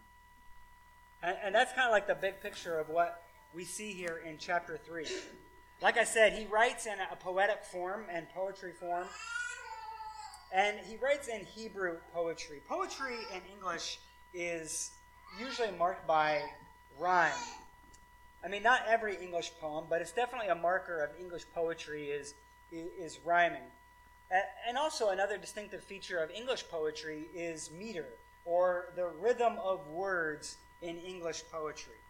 And, 1.23 1.37
and 1.45 1.55
that's 1.55 1.73
kind 1.73 1.87
of 1.87 1.93
like 1.93 2.07
the 2.07 2.15
big 2.15 2.41
picture 2.41 2.79
of 2.79 2.89
what 2.89 3.23
we 3.55 3.65
see 3.65 3.93
here 3.93 4.23
in 4.27 4.39
chapter 4.39 4.79
3. 4.85 5.07
Like 5.81 5.99
I 5.99 6.05
said, 6.05 6.33
he 6.33 6.47
writes 6.47 6.87
in 6.87 6.95
a 7.11 7.17
poetic 7.17 7.65
form 7.65 8.05
and 8.11 8.29
poetry 8.31 8.73
form. 8.73 9.07
And 10.55 10.77
he 10.87 10.97
writes 10.97 11.29
in 11.29 11.45
Hebrew 11.45 11.97
poetry. 12.13 12.61
Poetry 12.69 13.17
in 13.35 13.41
English 13.53 13.99
is 14.35 14.93
usually 15.41 15.71
marked 15.79 16.07
by 16.07 16.43
rhyme. 16.99 17.33
I 18.45 18.49
mean, 18.49 18.63
not 18.63 18.83
every 18.89 19.17
English 19.17 19.53
poem, 19.61 19.87
but 19.89 20.01
it's 20.01 20.13
definitely 20.13 20.49
a 20.49 20.55
marker 20.55 21.03
of 21.03 21.11
English 21.19 21.45
poetry 21.55 22.07
is, 22.11 22.35
is, 22.71 22.87
is 22.99 23.21
rhyming. 23.25 23.63
And 24.67 24.79
also, 24.79 25.11
another 25.11 25.37
distinctive 25.37 25.85
feature 25.85 26.19
of 26.19 26.31
English 26.31 26.65
poetry 26.71 27.27
is 27.35 27.71
meter, 27.71 28.07
or 28.45 28.87
the 28.97 29.09
rhythm 29.21 29.59
of 29.63 29.87
words 29.89 30.57
in 30.81 30.97
English 30.99 31.43
poetry. 31.53 32.01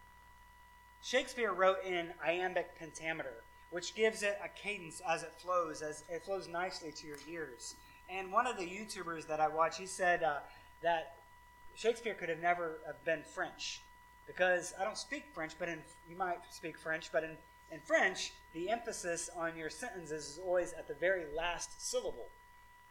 Shakespeare 1.01 1.51
wrote 1.51 1.83
in 1.85 2.13
iambic 2.25 2.79
pentameter, 2.79 3.43
which 3.71 3.93
gives 3.93 4.23
it 4.23 4.39
a 4.43 4.47
cadence 4.47 5.01
as 5.07 5.23
it 5.23 5.33
flows, 5.37 5.81
as 5.81 6.03
it 6.09 6.23
flows 6.23 6.47
nicely 6.47 6.91
to 6.93 7.07
your 7.07 7.17
ears. 7.29 7.75
And 8.09 8.31
one 8.31 8.47
of 8.47 8.57
the 8.57 8.63
YouTubers 8.63 9.27
that 9.27 9.41
I 9.41 9.49
watch, 9.49 9.77
he 9.77 9.85
said 9.85 10.23
uh, 10.23 10.37
that 10.81 11.15
Shakespeare 11.75 12.13
could 12.13 12.29
have 12.29 12.41
never 12.41 12.79
have 12.85 13.03
been 13.03 13.23
French 13.23 13.81
because 14.27 14.73
I 14.79 14.85
don't 14.85 14.97
speak 14.97 15.25
French, 15.33 15.53
but 15.59 15.67
in, 15.67 15.79
you 16.09 16.15
might 16.15 16.39
speak 16.49 16.77
French, 16.77 17.11
but 17.11 17.23
in, 17.23 17.31
in 17.71 17.79
French, 17.79 18.33
the 18.53 18.69
emphasis 18.69 19.29
on 19.35 19.57
your 19.57 19.69
sentences 19.69 20.29
is 20.29 20.39
always 20.45 20.73
at 20.73 20.87
the 20.87 20.93
very 20.93 21.25
last 21.35 21.81
syllable. 21.81 22.27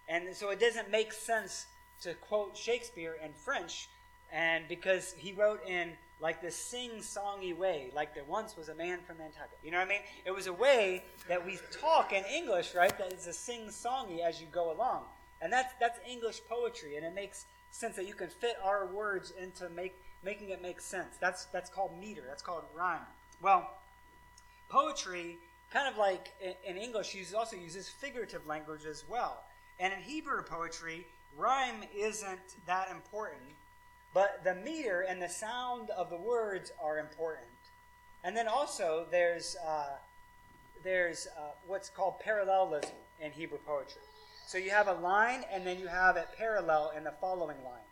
And 0.09 0.35
so 0.35 0.51
it 0.51 0.61
doesn't 0.61 0.91
make 0.91 1.13
sense 1.13 1.67
to 2.03 2.15
quote 2.15 2.57
Shakespeare 2.57 3.17
in 3.25 3.33
French, 3.33 3.89
and 4.33 4.67
because 4.69 5.13
he 5.17 5.33
wrote 5.33 5.61
in 5.67 5.93
like 6.21 6.41
this 6.41 6.57
sing-songy 6.57 7.57
way, 7.57 7.91
like 7.95 8.15
there 8.15 8.25
once 8.25 8.57
was 8.57 8.69
a 8.69 8.75
man 8.75 8.99
from 9.07 9.19
Nantucket. 9.19 9.59
You 9.65 9.73
know 9.73 9.79
what 9.79 9.87
I 9.87 9.91
mean? 9.91 10.01
It 10.25 10.31
was 10.31 10.47
a 10.47 10.53
way 10.53 11.03
that 11.29 11.45
we 11.45 11.59
talk 11.73 12.13
in 12.13 12.25
English, 12.25 12.75
right? 12.75 12.97
That 12.99 13.13
is 13.13 13.27
a 13.27 13.33
sing-songy 13.33 14.21
as 14.21 14.41
you 14.41 14.47
go 14.53 14.73
along, 14.73 15.03
and 15.41 15.53
that's 15.53 15.75
that's 15.81 15.99
English 16.09 16.41
poetry, 16.49 16.97
and 16.97 17.05
it 17.05 17.15
makes 17.15 17.47
sense 17.71 17.97
that 17.97 18.07
you 18.07 18.15
can 18.15 18.29
fit 18.29 18.57
our 18.65 18.87
words 18.87 19.33
into 19.41 19.69
make 19.71 19.95
making 20.25 20.51
it 20.51 20.63
make 20.63 20.81
sense. 20.81 21.17
That's 21.21 21.47
that's 21.47 21.71
called 21.71 21.99
meter. 22.01 22.23
That's 22.27 22.43
called 22.43 22.65
rhyme. 22.75 23.07
Well, 23.41 23.69
poetry, 24.73 25.39
kind 25.71 25.87
of 25.87 25.99
like 25.99 26.33
in 26.67 26.79
English, 26.79 27.15
uses 27.15 27.35
also 27.35 27.57
uses 27.57 27.89
figurative 27.89 28.47
language 28.47 28.87
as 28.87 29.05
well. 29.09 29.43
And 29.79 29.93
in 29.93 30.01
Hebrew 30.01 30.43
poetry, 30.43 31.07
rhyme 31.37 31.85
isn't 31.95 32.57
that 32.67 32.91
important, 32.91 33.43
but 34.15 34.41
the 34.45 34.55
meter 34.55 35.03
and 35.03 35.21
the 35.21 35.29
sound 35.29 35.91
of 35.91 36.09
the 36.09 36.17
words 36.17 36.73
are 36.83 36.99
important. 36.99 37.47
And 38.25 38.35
then 38.35 38.49
also 38.49 39.07
there's 39.11 39.57
uh, 39.67 39.97
there's 40.83 41.29
uh, 41.39 41.53
what's 41.67 41.91
called 41.91 42.19
parallelism 42.21 42.91
in 43.21 43.31
Hebrew 43.31 43.59
poetry. 43.67 44.03
So 44.47 44.59
you 44.59 44.71
have 44.71 44.89
a 44.89 44.95
line, 44.95 45.45
and 45.53 45.67
then 45.67 45.79
you 45.79 45.87
have 45.87 46.17
it 46.17 46.29
parallel 46.37 46.93
in 46.97 47.05
the 47.05 47.15
following 47.21 47.63
line. 47.65 47.89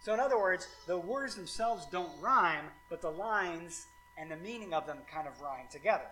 So, 0.00 0.12
in 0.12 0.20
other 0.20 0.38
words, 0.38 0.68
the 0.86 0.98
words 0.98 1.34
themselves 1.34 1.86
don't 1.90 2.10
rhyme, 2.20 2.66
but 2.90 3.00
the 3.00 3.10
lines 3.10 3.86
and 4.18 4.30
the 4.30 4.36
meaning 4.36 4.74
of 4.74 4.86
them 4.86 4.98
kind 5.10 5.26
of 5.26 5.40
rhyme 5.40 5.66
together. 5.70 6.06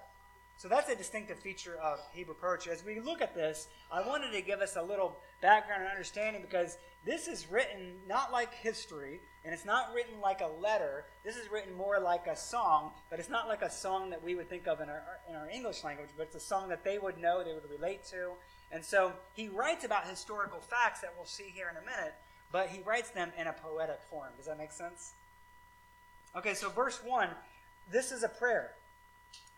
So, 0.56 0.68
that's 0.68 0.88
a 0.88 0.94
distinctive 0.94 1.38
feature 1.38 1.76
of 1.82 1.98
Hebrew 2.12 2.34
poetry. 2.34 2.72
As 2.72 2.84
we 2.84 3.00
look 3.00 3.20
at 3.20 3.34
this, 3.34 3.68
I 3.90 4.06
wanted 4.06 4.32
to 4.32 4.42
give 4.42 4.60
us 4.60 4.76
a 4.76 4.82
little 4.82 5.18
background 5.40 5.82
and 5.82 5.90
understanding 5.90 6.40
because 6.40 6.76
this 7.04 7.26
is 7.26 7.50
written 7.50 7.94
not 8.06 8.30
like 8.30 8.54
history, 8.54 9.20
and 9.44 9.52
it's 9.52 9.64
not 9.64 9.92
written 9.92 10.20
like 10.20 10.40
a 10.40 10.46
letter. 10.60 11.04
This 11.24 11.36
is 11.36 11.50
written 11.50 11.74
more 11.74 11.98
like 11.98 12.28
a 12.28 12.36
song, 12.36 12.92
but 13.10 13.18
it's 13.18 13.28
not 13.28 13.48
like 13.48 13.62
a 13.62 13.70
song 13.70 14.10
that 14.10 14.22
we 14.22 14.36
would 14.36 14.48
think 14.48 14.68
of 14.68 14.80
in 14.80 14.88
our, 14.88 15.02
in 15.28 15.34
our 15.34 15.48
English 15.48 15.82
language, 15.82 16.10
but 16.16 16.28
it's 16.28 16.36
a 16.36 16.40
song 16.40 16.68
that 16.68 16.84
they 16.84 16.98
would 16.98 17.18
know, 17.18 17.42
they 17.42 17.54
would 17.54 17.68
relate 17.68 18.04
to. 18.10 18.30
And 18.70 18.84
so 18.84 19.12
he 19.34 19.48
writes 19.48 19.84
about 19.84 20.06
historical 20.06 20.60
facts 20.60 21.00
that 21.00 21.12
we'll 21.16 21.26
see 21.26 21.52
here 21.52 21.68
in 21.68 21.76
a 21.76 21.84
minute, 21.84 22.14
but 22.52 22.68
he 22.68 22.82
writes 22.82 23.10
them 23.10 23.32
in 23.36 23.48
a 23.48 23.52
poetic 23.52 24.00
form. 24.08 24.30
Does 24.36 24.46
that 24.46 24.58
make 24.58 24.72
sense? 24.72 25.12
Okay, 26.36 26.54
so 26.54 26.70
verse 26.70 27.00
1 27.04 27.28
this 27.90 28.12
is 28.12 28.22
a 28.22 28.28
prayer, 28.28 28.70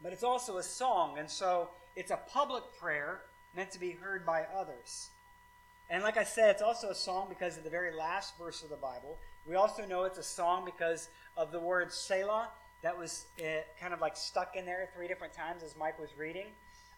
but 0.04 0.12
it's 0.12 0.23
also 0.23 0.58
a 0.58 0.62
song, 0.62 1.18
and 1.18 1.28
so 1.28 1.70
it's 1.96 2.11
a 2.11 2.18
public 2.28 2.62
prayer 2.78 3.23
meant 3.56 3.70
to 3.70 3.80
be 3.80 3.92
heard 3.92 4.26
by 4.26 4.44
others. 4.54 5.08
And 5.88 6.02
like 6.02 6.18
I 6.18 6.25
said, 6.25 6.50
it's 6.50 6.62
also 6.62 6.90
a 6.90 6.94
song 6.94 7.26
because 7.30 7.56
of 7.56 7.64
the 7.64 7.70
very 7.70 7.96
last 7.96 8.38
verse 8.38 8.62
of 8.62 8.68
the 8.68 8.76
Bible. 8.76 9.16
We 9.49 9.54
also 9.54 9.87
know 9.87 10.04
it's 10.04 10.18
a 10.18 10.23
song 10.23 10.66
because 10.66 11.08
of 11.38 11.52
the 11.52 11.58
word 11.58 11.90
Selah 11.90 12.49
that 12.82 12.96
was 12.96 13.25
uh, 13.40 13.62
kind 13.80 13.94
of 13.94 14.02
like 14.02 14.14
stuck 14.14 14.56
in 14.56 14.66
there 14.66 14.90
three 14.94 15.08
different 15.08 15.32
times 15.32 15.62
as 15.62 15.75
Mike 15.75 15.99
was 15.99 16.11
reading. 16.18 16.46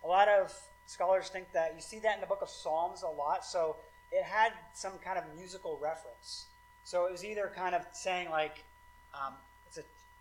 A 0.04 0.08
lot 0.08 0.28
of 0.28 0.52
scholars 0.86 1.28
think 1.28 1.52
that 1.52 1.74
you 1.76 1.80
see 1.80 2.00
that 2.00 2.16
in 2.16 2.20
the 2.20 2.26
book 2.26 2.42
of 2.42 2.50
Psalms 2.50 3.02
a 3.02 3.08
lot. 3.08 3.44
So 3.44 3.76
it 4.10 4.24
had 4.24 4.52
some 4.74 4.92
kind 5.04 5.16
of 5.16 5.24
musical 5.36 5.78
reference. 5.80 6.46
So 6.82 7.06
it 7.06 7.12
was 7.12 7.24
either 7.24 7.52
kind 7.54 7.74
of 7.74 7.82
saying 7.92 8.30
like 8.30 8.64
um, 9.14 9.34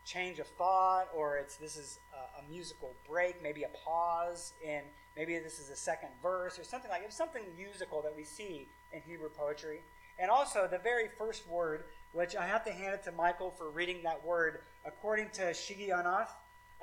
change 0.06 0.40
of 0.40 0.48
thought, 0.48 1.08
or 1.16 1.38
it's 1.38 1.58
this 1.58 1.76
is 1.76 2.00
a, 2.14 2.40
a, 2.40 2.50
musical 2.50 2.94
break, 3.10 3.42
maybe 3.42 3.64
a 3.64 3.70
pause, 3.84 4.54
and 4.66 4.86
maybe 5.18 5.38
this 5.40 5.60
is 5.60 5.70
a 5.70 5.76
second 5.76 6.10
verse 6.22 6.60
or 6.60 6.64
something 6.64 6.92
like 6.92 7.02
it 7.02 7.12
something 7.12 7.42
musical 7.58 8.02
that 8.02 8.16
we 8.16 8.24
see 8.24 8.68
in 8.94 9.02
Hebrew 9.02 9.30
poetry. 9.30 9.82
And 10.20 10.30
also 10.30 10.68
the 10.70 10.78
very 10.78 11.10
first 11.18 11.48
word, 11.50 11.86
which 12.14 12.36
I 12.36 12.46
have 12.46 12.64
to 12.66 12.72
hand 12.72 12.94
it 12.94 13.04
to 13.04 13.12
Michael 13.12 13.52
for 13.52 13.70
reading 13.70 14.04
that 14.04 14.24
word 14.24 14.60
according 14.86 15.30
to 15.34 15.42
Shigionoth. 15.52 16.30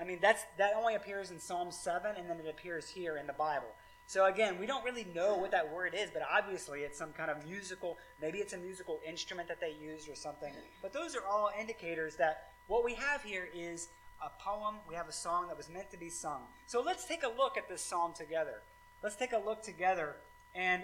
I 0.00 0.04
mean 0.04 0.18
that's 0.20 0.42
that 0.58 0.72
only 0.76 0.96
appears 0.96 1.30
in 1.30 1.38
Psalm 1.38 1.70
seven, 1.70 2.16
and 2.16 2.28
then 2.28 2.38
it 2.40 2.48
appears 2.48 2.88
here 2.88 3.16
in 3.16 3.26
the 3.26 3.32
Bible. 3.32 3.68
So 4.06 4.26
again, 4.26 4.58
we 4.58 4.66
don't 4.66 4.84
really 4.84 5.06
know 5.14 5.36
what 5.36 5.52
that 5.52 5.72
word 5.72 5.94
is, 5.96 6.10
but 6.10 6.22
obviously 6.30 6.80
it's 6.80 6.98
some 6.98 7.12
kind 7.12 7.30
of 7.30 7.46
musical, 7.46 7.96
maybe 8.20 8.38
it's 8.38 8.52
a 8.52 8.58
musical 8.58 9.00
instrument 9.06 9.48
that 9.48 9.60
they 9.60 9.74
used 9.80 10.08
or 10.08 10.14
something. 10.14 10.52
But 10.82 10.92
those 10.92 11.16
are 11.16 11.24
all 11.24 11.50
indicators 11.58 12.16
that 12.16 12.51
what 12.66 12.84
we 12.84 12.94
have 12.94 13.22
here 13.22 13.48
is 13.54 13.88
a 14.24 14.30
poem, 14.42 14.76
we 14.88 14.94
have 14.94 15.08
a 15.08 15.12
song 15.12 15.48
that 15.48 15.56
was 15.56 15.68
meant 15.68 15.90
to 15.90 15.96
be 15.96 16.08
sung. 16.08 16.42
So 16.66 16.80
let's 16.80 17.04
take 17.04 17.22
a 17.22 17.28
look 17.28 17.56
at 17.56 17.68
this 17.68 17.82
psalm 17.82 18.12
together. 18.14 18.62
Let's 19.02 19.16
take 19.16 19.32
a 19.32 19.38
look 19.38 19.62
together 19.62 20.16
and 20.54 20.82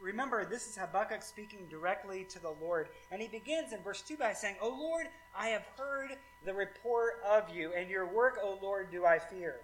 remember 0.00 0.44
this 0.44 0.66
is 0.66 0.76
Habakkuk 0.76 1.22
speaking 1.22 1.66
directly 1.68 2.24
to 2.30 2.38
the 2.38 2.54
Lord. 2.60 2.88
And 3.10 3.20
he 3.20 3.28
begins 3.28 3.72
in 3.72 3.82
verse 3.82 4.02
2 4.02 4.16
by 4.16 4.32
saying, 4.32 4.56
O 4.60 4.68
Lord, 4.68 5.06
I 5.36 5.48
have 5.48 5.66
heard 5.76 6.10
the 6.44 6.54
report 6.54 7.20
of 7.28 7.54
you, 7.54 7.72
and 7.76 7.90
your 7.90 8.06
work, 8.06 8.38
O 8.42 8.58
Lord, 8.62 8.90
do 8.90 9.04
I 9.04 9.18
fear. 9.18 9.56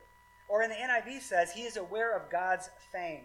Or 0.48 0.62
in 0.62 0.70
the 0.70 0.76
NIV 0.76 1.22
says, 1.22 1.52
he 1.52 1.62
is 1.62 1.76
aware 1.76 2.14
of 2.16 2.30
God's 2.30 2.70
fame. 2.92 3.24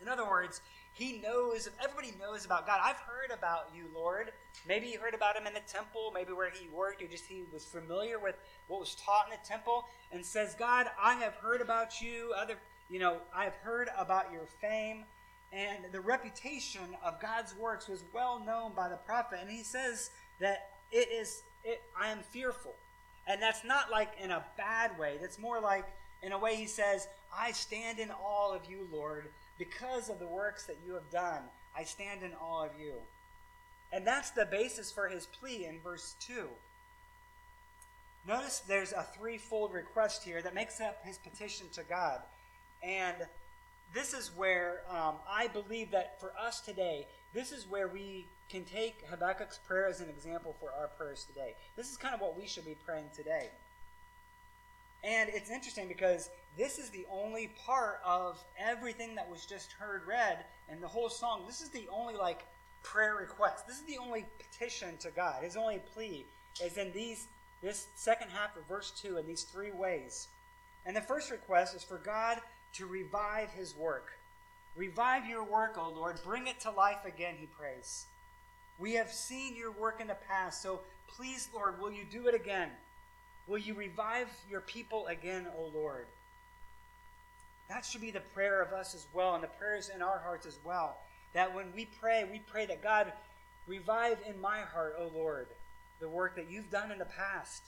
In 0.00 0.08
other 0.08 0.28
words, 0.28 0.60
he 0.96 1.20
knows, 1.22 1.68
everybody 1.82 2.14
knows 2.18 2.46
about 2.46 2.66
God. 2.66 2.80
I've 2.82 2.96
heard 2.96 3.30
about 3.30 3.68
you, 3.74 3.84
Lord. 3.94 4.32
Maybe 4.66 4.86
you 4.86 4.98
heard 4.98 5.12
about 5.12 5.36
him 5.36 5.46
in 5.46 5.52
the 5.52 5.60
temple, 5.60 6.10
maybe 6.14 6.32
where 6.32 6.48
he 6.48 6.68
worked, 6.68 7.02
or 7.02 7.06
just 7.06 7.26
he 7.26 7.44
was 7.52 7.66
familiar 7.66 8.18
with 8.18 8.34
what 8.68 8.80
was 8.80 8.94
taught 8.94 9.26
in 9.26 9.32
the 9.32 9.46
temple, 9.46 9.84
and 10.10 10.24
says, 10.24 10.56
God, 10.58 10.86
I 10.98 11.12
have 11.16 11.34
heard 11.34 11.60
about 11.60 12.00
you. 12.00 12.32
Other, 12.34 12.54
you 12.88 12.98
know, 12.98 13.18
I 13.34 13.44
have 13.44 13.56
heard 13.56 13.90
about 13.98 14.32
your 14.32 14.46
fame. 14.58 15.04
And 15.52 15.92
the 15.92 16.00
reputation 16.00 16.80
of 17.04 17.20
God's 17.20 17.54
works 17.54 17.88
was 17.88 18.02
well 18.14 18.42
known 18.44 18.72
by 18.74 18.88
the 18.88 18.96
prophet. 18.96 19.40
And 19.42 19.50
he 19.50 19.64
says 19.64 20.08
that 20.40 20.70
it 20.90 21.10
is, 21.12 21.42
it, 21.62 21.82
I 22.00 22.08
am 22.08 22.20
fearful. 22.20 22.72
And 23.28 23.42
that's 23.42 23.64
not 23.64 23.90
like 23.90 24.12
in 24.18 24.30
a 24.30 24.42
bad 24.56 24.98
way. 24.98 25.18
That's 25.20 25.38
more 25.38 25.60
like 25.60 25.84
in 26.22 26.32
a 26.32 26.38
way, 26.38 26.56
he 26.56 26.66
says, 26.66 27.06
I 27.36 27.52
stand 27.52 27.98
in 27.98 28.10
awe 28.10 28.54
of 28.54 28.62
you, 28.70 28.88
Lord, 28.90 29.28
because 29.58 30.08
of 30.08 30.18
the 30.18 30.26
works 30.26 30.66
that 30.66 30.78
you 30.86 30.94
have 30.94 31.10
done. 31.10 31.42
I 31.76 31.84
stand 31.84 32.22
in 32.22 32.32
awe 32.34 32.64
of 32.64 32.70
you. 32.78 32.94
And 33.92 34.06
that's 34.06 34.30
the 34.30 34.46
basis 34.46 34.90
for 34.90 35.08
his 35.08 35.26
plea 35.26 35.66
in 35.66 35.80
verse 35.80 36.16
2. 36.20 36.48
Notice 38.26 38.60
there's 38.60 38.92
a 38.92 39.06
threefold 39.16 39.72
request 39.72 40.24
here 40.24 40.42
that 40.42 40.54
makes 40.54 40.80
up 40.80 41.04
his 41.04 41.18
petition 41.18 41.68
to 41.74 41.82
God. 41.84 42.20
And 42.82 43.16
this 43.94 44.12
is 44.12 44.32
where 44.36 44.80
um, 44.90 45.14
I 45.28 45.46
believe 45.48 45.92
that 45.92 46.20
for 46.20 46.32
us 46.38 46.60
today, 46.60 47.06
this 47.32 47.52
is 47.52 47.68
where 47.68 47.88
we 47.88 48.26
can 48.50 48.64
take 48.64 49.06
Habakkuk's 49.08 49.58
prayer 49.66 49.86
as 49.86 50.00
an 50.00 50.08
example 50.08 50.54
for 50.58 50.70
our 50.78 50.88
prayers 50.88 51.24
today. 51.24 51.54
This 51.76 51.90
is 51.90 51.96
kind 51.96 52.14
of 52.14 52.20
what 52.20 52.36
we 52.36 52.46
should 52.46 52.64
be 52.64 52.76
praying 52.84 53.06
today. 53.14 53.50
And 55.04 55.30
it's 55.32 55.50
interesting 55.50 55.86
because 55.86 56.30
this 56.56 56.78
is 56.78 56.90
the 56.90 57.06
only 57.10 57.50
part 57.64 58.00
of 58.04 58.42
everything 58.58 59.14
that 59.14 59.30
was 59.30 59.44
just 59.44 59.72
heard 59.72 60.06
read 60.06 60.44
and 60.68 60.82
the 60.82 60.88
whole 60.88 61.10
song. 61.10 61.44
This 61.46 61.60
is 61.60 61.68
the 61.70 61.88
only 61.92 62.14
like 62.14 62.46
prayer 62.82 63.16
request. 63.16 63.66
This 63.66 63.76
is 63.76 63.84
the 63.84 63.98
only 63.98 64.24
petition 64.38 64.96
to 64.98 65.10
God. 65.10 65.42
His 65.42 65.56
only 65.56 65.80
plea 65.92 66.24
is 66.64 66.78
in 66.78 66.92
these 66.92 67.28
this 67.62 67.86
second 67.94 68.30
half 68.30 68.56
of 68.56 68.66
verse 68.66 68.92
2 69.02 69.16
in 69.16 69.26
these 69.26 69.42
three 69.42 69.72
ways. 69.72 70.28
And 70.84 70.94
the 70.94 71.00
first 71.00 71.30
request 71.30 71.74
is 71.74 71.82
for 71.82 71.98
God 71.98 72.38
to 72.74 72.86
revive 72.86 73.50
his 73.50 73.74
work. 73.76 74.12
Revive 74.76 75.26
your 75.26 75.42
work, 75.42 75.76
O 75.78 75.90
Lord. 75.90 76.20
Bring 76.22 76.46
it 76.46 76.60
to 76.60 76.70
life 76.70 77.04
again, 77.06 77.34
he 77.38 77.46
prays. 77.46 78.06
We 78.78 78.92
have 78.92 79.10
seen 79.10 79.56
your 79.56 79.72
work 79.72 80.00
in 80.00 80.06
the 80.06 80.16
past, 80.28 80.62
so 80.62 80.80
please, 81.08 81.48
Lord, 81.54 81.80
will 81.80 81.90
you 81.90 82.04
do 82.04 82.28
it 82.28 82.34
again? 82.34 82.68
Will 83.46 83.58
you 83.58 83.74
revive 83.74 84.28
your 84.50 84.60
people 84.60 85.06
again, 85.06 85.46
O 85.56 85.70
Lord? 85.74 86.06
That 87.68 87.84
should 87.84 88.00
be 88.00 88.10
the 88.10 88.20
prayer 88.20 88.62
of 88.62 88.72
us 88.72 88.94
as 88.94 89.06
well, 89.12 89.34
and 89.34 89.42
the 89.42 89.48
prayers 89.48 89.90
in 89.94 90.02
our 90.02 90.18
hearts 90.18 90.46
as 90.46 90.58
well. 90.64 90.98
That 91.34 91.54
when 91.54 91.72
we 91.74 91.86
pray, 92.00 92.24
we 92.30 92.38
pray 92.38 92.66
that 92.66 92.82
God 92.82 93.12
revive 93.66 94.18
in 94.28 94.40
my 94.40 94.60
heart, 94.60 94.96
O 94.98 95.10
Lord. 95.14 95.48
the 96.00 96.08
work 96.08 96.36
that 96.36 96.50
you've 96.50 96.70
done 96.70 96.90
in 96.90 96.98
the 96.98 97.06
past. 97.06 97.62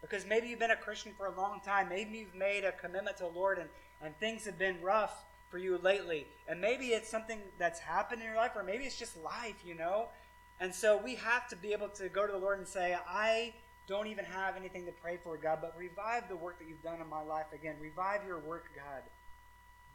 Because 0.00 0.24
maybe 0.24 0.48
you've 0.48 0.58
been 0.58 0.70
a 0.70 0.76
Christian 0.76 1.12
for 1.16 1.26
a 1.26 1.36
long 1.36 1.60
time. 1.64 1.88
Maybe 1.88 2.18
you've 2.18 2.34
made 2.34 2.64
a 2.64 2.72
commitment 2.72 3.16
to 3.18 3.24
the 3.24 3.30
Lord 3.30 3.58
and, 3.58 3.68
and 4.02 4.16
things 4.18 4.44
have 4.44 4.58
been 4.58 4.80
rough 4.80 5.24
for 5.50 5.58
you 5.58 5.78
lately. 5.78 6.26
And 6.46 6.60
maybe 6.60 6.88
it's 6.88 7.08
something 7.08 7.40
that's 7.58 7.80
happened 7.80 8.20
in 8.20 8.26
your 8.26 8.36
life, 8.36 8.52
or 8.54 8.62
maybe 8.62 8.84
it's 8.84 8.98
just 8.98 9.16
life, 9.22 9.56
you 9.64 9.74
know? 9.74 10.08
And 10.60 10.74
so 10.74 10.96
we 10.96 11.16
have 11.16 11.48
to 11.48 11.56
be 11.56 11.72
able 11.72 11.88
to 11.90 12.08
go 12.08 12.26
to 12.26 12.32
the 12.32 12.38
Lord 12.38 12.58
and 12.58 12.68
say, 12.68 12.96
I 13.08 13.54
don't 13.88 14.06
even 14.06 14.24
have 14.26 14.56
anything 14.56 14.84
to 14.84 14.92
pray 14.92 15.18
for, 15.22 15.36
God, 15.36 15.58
but 15.62 15.74
revive 15.76 16.28
the 16.28 16.36
work 16.36 16.58
that 16.58 16.68
you've 16.68 16.82
done 16.82 17.00
in 17.00 17.08
my 17.08 17.22
life 17.22 17.46
again. 17.54 17.76
Revive 17.80 18.20
your 18.26 18.38
work, 18.38 18.66
God. 18.76 19.02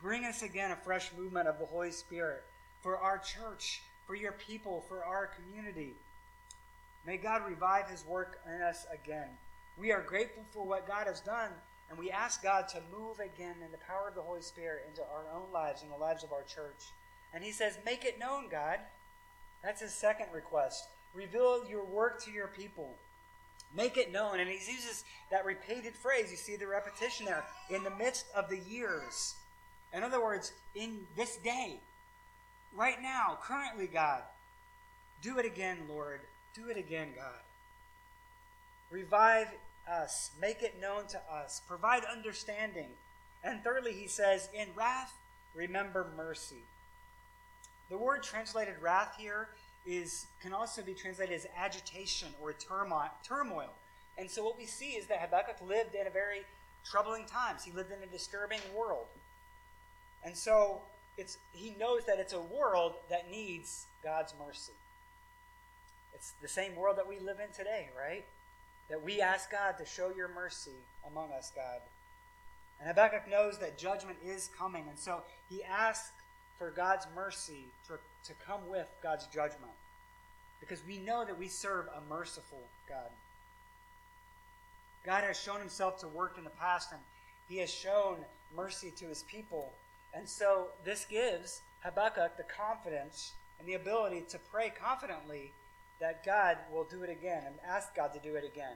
Bring 0.02 0.26
us 0.26 0.42
again 0.42 0.72
a 0.72 0.76
fresh 0.76 1.12
movement 1.16 1.48
of 1.48 1.60
the 1.60 1.66
Holy 1.66 1.92
Spirit 1.92 2.44
for 2.82 2.98
our 2.98 3.20
church, 3.20 3.84
for 4.08 4.16
your 4.16 4.34
people, 4.34 4.84
for 4.90 5.06
our 5.06 5.28
community. 5.28 5.94
May 7.06 7.18
God 7.18 7.44
revive 7.48 7.90
his 7.90 8.04
work 8.06 8.40
in 8.48 8.62
us 8.62 8.86
again. 8.92 9.30
We 9.78 9.92
are 9.92 10.02
grateful 10.02 10.44
for 10.52 10.66
what 10.66 10.88
God 10.88 11.08
has 11.08 11.22
done, 11.22 11.52
and 11.90 11.98
we 11.98 12.12
ask 12.12 12.42
God 12.42 12.68
to 12.70 12.82
move 12.92 13.20
again 13.20 13.56
in 13.64 13.72
the 13.72 13.78
power 13.78 14.10
of 14.10 14.16
the 14.16 14.22
Holy 14.22 14.42
Spirit 14.42 14.86
into 14.90 15.02
our 15.02 15.26
own 15.34 15.52
lives 15.54 15.84
and 15.84 15.92
the 15.92 15.98
lives 15.98 16.24
of 16.24 16.32
our 16.32 16.44
church. 16.44 16.92
And 17.34 17.44
he 17.44 17.52
says, 17.52 17.78
Make 17.86 18.06
it 18.06 18.20
known, 18.20 18.50
God. 18.50 18.80
That's 19.64 19.82
his 19.82 19.94
second 19.94 20.28
request. 20.34 20.88
Reveal 21.14 21.66
your 21.70 21.86
work 21.86 22.22
to 22.24 22.32
your 22.32 22.48
people. 22.48 22.96
Make 23.76 23.98
it 23.98 24.12
known. 24.12 24.40
And 24.40 24.50
he 24.50 24.56
uses 24.56 25.04
that 25.32 25.46
repeated 25.46 25.96
phrase. 25.96 26.30
You 26.32 26.38
see 26.38 26.56
the 26.56 26.68
repetition 26.68 27.26
there. 27.26 27.44
In 27.70 27.84
the 27.84 27.90
midst 27.92 28.26
of 28.36 28.50
the 28.50 28.60
years. 28.60 29.36
In 29.94 30.04
other 30.04 30.22
words, 30.22 30.54
in 30.76 31.06
this 31.16 31.38
day, 31.38 31.80
right 32.76 33.02
now, 33.02 33.38
currently, 33.42 33.88
God. 33.88 34.22
Do 35.22 35.38
it 35.38 35.46
again, 35.46 35.78
Lord. 35.88 36.22
Do 36.54 36.70
it 36.70 36.78
again, 36.78 37.10
God. 37.16 37.42
Revive 38.92 39.48
us. 39.90 40.32
Make 40.40 40.62
it 40.62 40.80
known 40.80 41.08
to 41.08 41.22
us. 41.32 41.62
Provide 41.68 42.04
understanding. 42.06 42.90
And 43.44 43.64
thirdly, 43.64 43.94
he 43.94 44.08
says, 44.08 44.50
In 44.54 44.68
wrath, 44.76 45.14
remember 45.56 46.12
mercy. 46.16 46.64
The 47.90 47.98
word 47.98 48.24
translated 48.24 48.76
wrath 48.82 49.16
here 49.18 49.50
is 49.86 50.28
can 50.42 50.54
also 50.54 50.82
be 50.82 50.94
translated 50.94 51.36
as 51.36 51.48
agitation 51.58 52.30
or 52.42 52.54
turmoil. 52.54 53.70
And 54.18 54.30
so 54.30 54.44
what 54.44 54.58
we 54.58 54.66
see 54.66 54.92
is 54.92 55.08
that 55.08 55.20
Habakkuk 55.20 55.58
lived 55.68 55.96
in 55.96 56.08
a 56.08 56.10
very 56.10 56.42
troubling 56.84 57.26
times. 57.26 57.64
He 57.64 57.72
lived 57.72 57.92
in 57.92 58.02
a 58.04 58.12
disturbing 58.12 58.60
world. 58.76 59.08
And 60.24 60.36
so 60.36 60.82
it's 61.18 61.38
he 61.52 61.76
knows 61.80 62.06
that 62.06 62.20
it's 62.20 62.34
a 62.34 62.42
world 62.42 62.94
that 63.10 63.30
needs 63.30 63.86
God's 64.04 64.34
mercy. 64.46 64.74
It's 66.14 66.34
the 66.42 66.48
same 66.48 66.76
world 66.76 66.98
that 66.98 67.08
we 67.08 67.20
live 67.20 67.40
in 67.40 67.54
today, 67.56 67.90
right? 67.98 68.26
That 68.90 69.04
we 69.04 69.22
ask 69.22 69.52
God 69.52 69.78
to 69.80 69.86
show 69.86 70.12
your 70.16 70.30
mercy 70.30 70.78
among 71.08 71.32
us, 71.32 71.52
God. 71.56 71.82
And 72.80 72.88
Habakkuk 72.88 73.30
knows 73.30 73.58
that 73.60 73.78
judgment 73.78 74.18
is 74.24 74.50
coming, 74.58 74.86
and 74.90 74.98
so 74.98 75.22
he 75.50 75.64
asks 75.64 76.12
for 76.58 76.70
God's 76.70 77.08
mercy 77.16 77.66
to, 77.88 77.94
to 78.26 78.34
come 78.46 78.68
with 78.70 78.88
God's 79.02 79.28
judgment. 79.28 79.72
Because 80.60 80.82
we 80.88 80.98
know 80.98 81.26
that 81.26 81.38
we 81.38 81.48
serve 81.48 81.88
a 81.88 82.10
merciful 82.10 82.62
God. 82.88 83.10
God 85.06 85.24
has 85.24 85.40
shown 85.40 85.60
himself 85.60 86.00
to 86.00 86.08
work 86.08 86.38
in 86.38 86.44
the 86.44 86.50
past, 86.52 86.92
and 86.92 87.02
he 87.50 87.58
has 87.58 87.70
shown 87.70 88.18
mercy 88.56 88.92
to 88.98 89.06
his 89.06 89.24
people. 89.24 89.74
And 90.14 90.28
so 90.28 90.68
this 90.86 91.06
gives 91.06 91.62
Habakkuk 91.84 92.38
the 92.38 92.44
confidence 92.44 93.34
and 93.60 93.68
the 93.68 93.74
ability 93.74 94.24
to 94.30 94.40
pray 94.52 94.70
confidently 94.70 95.52
that 96.00 96.26
God 96.26 96.58
will 96.72 96.86
do 96.86 97.04
it 97.04 97.10
again 97.10 97.44
and 97.46 97.56
ask 97.68 97.96
God 97.96 98.14
to 98.14 98.20
do 98.20 98.36
it 98.36 98.46
again. 98.46 98.76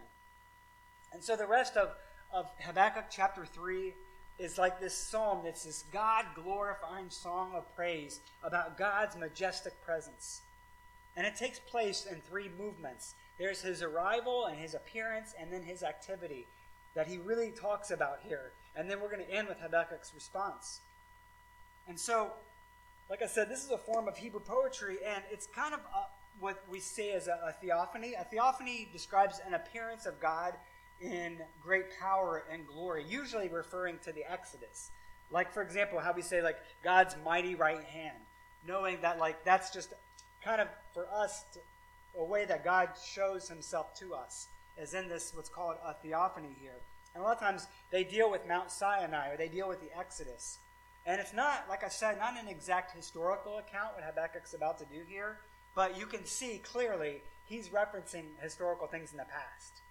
And 1.13 1.23
so 1.23 1.35
the 1.35 1.47
rest 1.47 1.77
of, 1.77 1.89
of 2.33 2.49
Habakkuk 2.59 3.05
chapter 3.09 3.45
3 3.45 3.93
is 4.39 4.57
like 4.57 4.79
this 4.79 4.95
psalm 4.95 5.41
that's 5.43 5.63
this 5.63 5.83
God 5.91 6.25
glorifying 6.35 7.09
song 7.09 7.53
of 7.55 7.75
praise 7.75 8.19
about 8.43 8.77
God's 8.77 9.15
majestic 9.15 9.73
presence. 9.83 10.41
And 11.15 11.25
it 11.25 11.35
takes 11.35 11.59
place 11.59 12.05
in 12.09 12.21
three 12.21 12.49
movements 12.59 13.15
there's 13.37 13.61
his 13.61 13.83
arrival 13.83 14.47
and 14.47 14.57
his 14.57 14.73
appearance, 14.73 15.35
and 15.39 15.53
then 15.53 15.61
his 15.61 15.83
activity 15.83 16.47
that 16.95 17.07
he 17.07 17.17
really 17.17 17.51
talks 17.51 17.91
about 17.91 18.19
here. 18.27 18.51
And 18.75 18.89
then 18.89 18.99
we're 18.99 19.11
going 19.11 19.25
to 19.25 19.31
end 19.31 19.47
with 19.47 19.59
Habakkuk's 19.59 20.11
response. 20.15 20.81
And 21.87 21.99
so, 21.99 22.31
like 23.09 23.21
I 23.21 23.27
said, 23.27 23.49
this 23.49 23.63
is 23.63 23.69
a 23.69 23.77
form 23.77 24.07
of 24.07 24.17
Hebrew 24.17 24.39
poetry, 24.39 24.97
and 25.05 25.23
it's 25.31 25.45
kind 25.47 25.73
of 25.73 25.81
a, 25.81 26.07
what 26.39 26.63
we 26.69 26.79
say 26.79 27.13
as 27.13 27.27
a, 27.27 27.39
a 27.47 27.51
theophany. 27.51 28.15
A 28.15 28.23
theophany 28.23 28.89
describes 28.91 29.39
an 29.45 29.53
appearance 29.53 30.05
of 30.07 30.19
God 30.19 30.53
in 31.01 31.37
great 31.61 31.85
power 31.99 32.43
and 32.51 32.65
glory, 32.67 33.05
usually 33.07 33.49
referring 33.49 33.99
to 33.99 34.11
the 34.11 34.29
Exodus. 34.29 34.89
Like, 35.29 35.53
for 35.53 35.61
example, 35.61 35.99
how 35.99 36.13
we 36.13 36.21
say, 36.21 36.41
like, 36.41 36.57
God's 36.83 37.15
mighty 37.23 37.55
right 37.55 37.83
hand, 37.83 38.17
knowing 38.67 38.99
that, 39.01 39.19
like, 39.19 39.43
that's 39.43 39.71
just 39.71 39.93
kind 40.43 40.61
of 40.61 40.67
for 40.93 41.07
us 41.13 41.43
to, 41.53 41.59
a 42.19 42.23
way 42.23 42.45
that 42.45 42.63
God 42.63 42.89
shows 43.05 43.47
himself 43.47 43.93
to 43.99 44.13
us, 44.13 44.47
is 44.77 44.93
in 44.93 45.07
this, 45.09 45.33
what's 45.35 45.49
called 45.49 45.75
a 45.85 45.93
theophany 45.93 46.55
here. 46.59 46.79
And 47.13 47.23
a 47.23 47.27
lot 47.27 47.35
of 47.35 47.41
times 47.41 47.67
they 47.91 48.03
deal 48.03 48.29
with 48.29 48.47
Mount 48.47 48.71
Sinai 48.71 49.31
or 49.31 49.37
they 49.37 49.47
deal 49.47 49.67
with 49.67 49.81
the 49.81 49.97
Exodus. 49.97 50.59
And 51.05 51.19
it's 51.19 51.33
not, 51.33 51.65
like 51.69 51.83
I 51.83 51.89
said, 51.89 52.19
not 52.19 52.39
an 52.39 52.47
exact 52.47 52.95
historical 52.95 53.57
account 53.57 53.95
what 53.95 54.03
Habakkuk's 54.03 54.53
about 54.53 54.77
to 54.79 54.85
do 54.85 55.01
here, 55.07 55.37
but 55.73 55.97
you 55.97 56.05
can 56.05 56.25
see 56.25 56.59
clearly 56.63 57.21
he's 57.45 57.69
referencing 57.69 58.25
historical 58.41 58.87
things 58.87 59.11
in 59.11 59.17
the 59.17 59.25
past. 59.25 59.81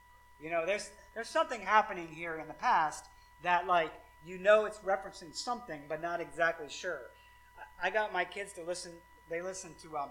You 0.40 0.50
know, 0.50 0.66
there's 0.66 0.90
there's 1.14 1.28
something 1.28 1.60
happening 1.60 2.08
here 2.08 2.36
in 2.36 2.48
the 2.48 2.54
past 2.54 3.06
that 3.42 3.66
like 3.66 3.92
you 4.24 4.38
know 4.38 4.64
it's 4.64 4.78
referencing 4.78 5.34
something, 5.34 5.82
but 5.88 6.02
not 6.02 6.20
exactly 6.20 6.68
sure. 6.68 7.00
I 7.82 7.90
got 7.90 8.12
my 8.12 8.24
kids 8.24 8.52
to 8.54 8.62
listen. 8.62 8.92
They 9.28 9.42
listen 9.42 9.74
to 9.82 9.96
um, 9.96 10.10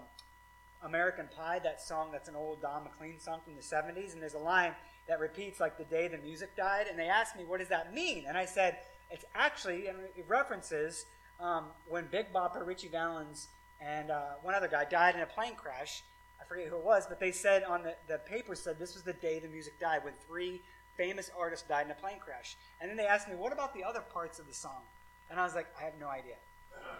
American 0.82 1.28
Pie, 1.34 1.60
that 1.60 1.80
song 1.80 2.10
that's 2.12 2.28
an 2.28 2.36
old 2.36 2.60
Don 2.60 2.84
McLean 2.84 3.18
song 3.20 3.40
from 3.44 3.54
the 3.54 3.62
'70s, 3.62 4.12
and 4.12 4.22
there's 4.22 4.34
a 4.34 4.38
line 4.38 4.72
that 5.08 5.20
repeats 5.20 5.60
like 5.60 5.78
the 5.78 5.84
day 5.84 6.08
the 6.08 6.18
music 6.18 6.56
died, 6.56 6.86
and 6.88 6.98
they 6.98 7.08
asked 7.08 7.36
me 7.36 7.44
what 7.44 7.60
does 7.60 7.68
that 7.68 7.94
mean, 7.94 8.24
and 8.26 8.36
I 8.36 8.44
said 8.44 8.78
it's 9.10 9.24
actually 9.34 9.86
and 9.86 9.98
it 10.16 10.24
references 10.26 11.06
um, 11.38 11.66
when 11.86 12.06
Big 12.06 12.32
Bopper, 12.32 12.66
Ritchie 12.66 12.88
Valens, 12.88 13.48
and 13.80 14.10
uh, 14.10 14.34
one 14.42 14.54
other 14.54 14.68
guy 14.68 14.84
died 14.84 15.14
in 15.14 15.20
a 15.20 15.26
plane 15.26 15.54
crash 15.54 16.02
I 16.40 16.44
forget 16.44 16.68
who 16.68 16.76
it 16.76 16.84
was, 16.84 17.06
but 17.06 17.18
they 17.18 17.32
said 17.32 17.64
on 17.64 17.82
the, 17.82 17.94
the 18.08 18.18
paper 18.18 18.54
said 18.54 18.78
this 18.78 18.94
was 18.94 19.02
the 19.02 19.12
day 19.14 19.38
the 19.38 19.48
music 19.48 19.78
died 19.80 20.04
when 20.04 20.14
three 20.26 20.60
famous 20.96 21.30
artists 21.38 21.66
died 21.68 21.86
in 21.86 21.92
a 21.92 21.94
plane 21.94 22.18
crash. 22.18 22.56
And 22.80 22.90
then 22.90 22.96
they 22.96 23.06
asked 23.06 23.28
me, 23.28 23.34
what 23.34 23.52
about 23.52 23.74
the 23.74 23.84
other 23.84 24.00
parts 24.00 24.38
of 24.38 24.46
the 24.46 24.54
song? 24.54 24.82
And 25.30 25.38
I 25.38 25.44
was 25.44 25.54
like, 25.54 25.66
I 25.78 25.84
have 25.84 25.94
no 26.00 26.08
idea. 26.08 26.34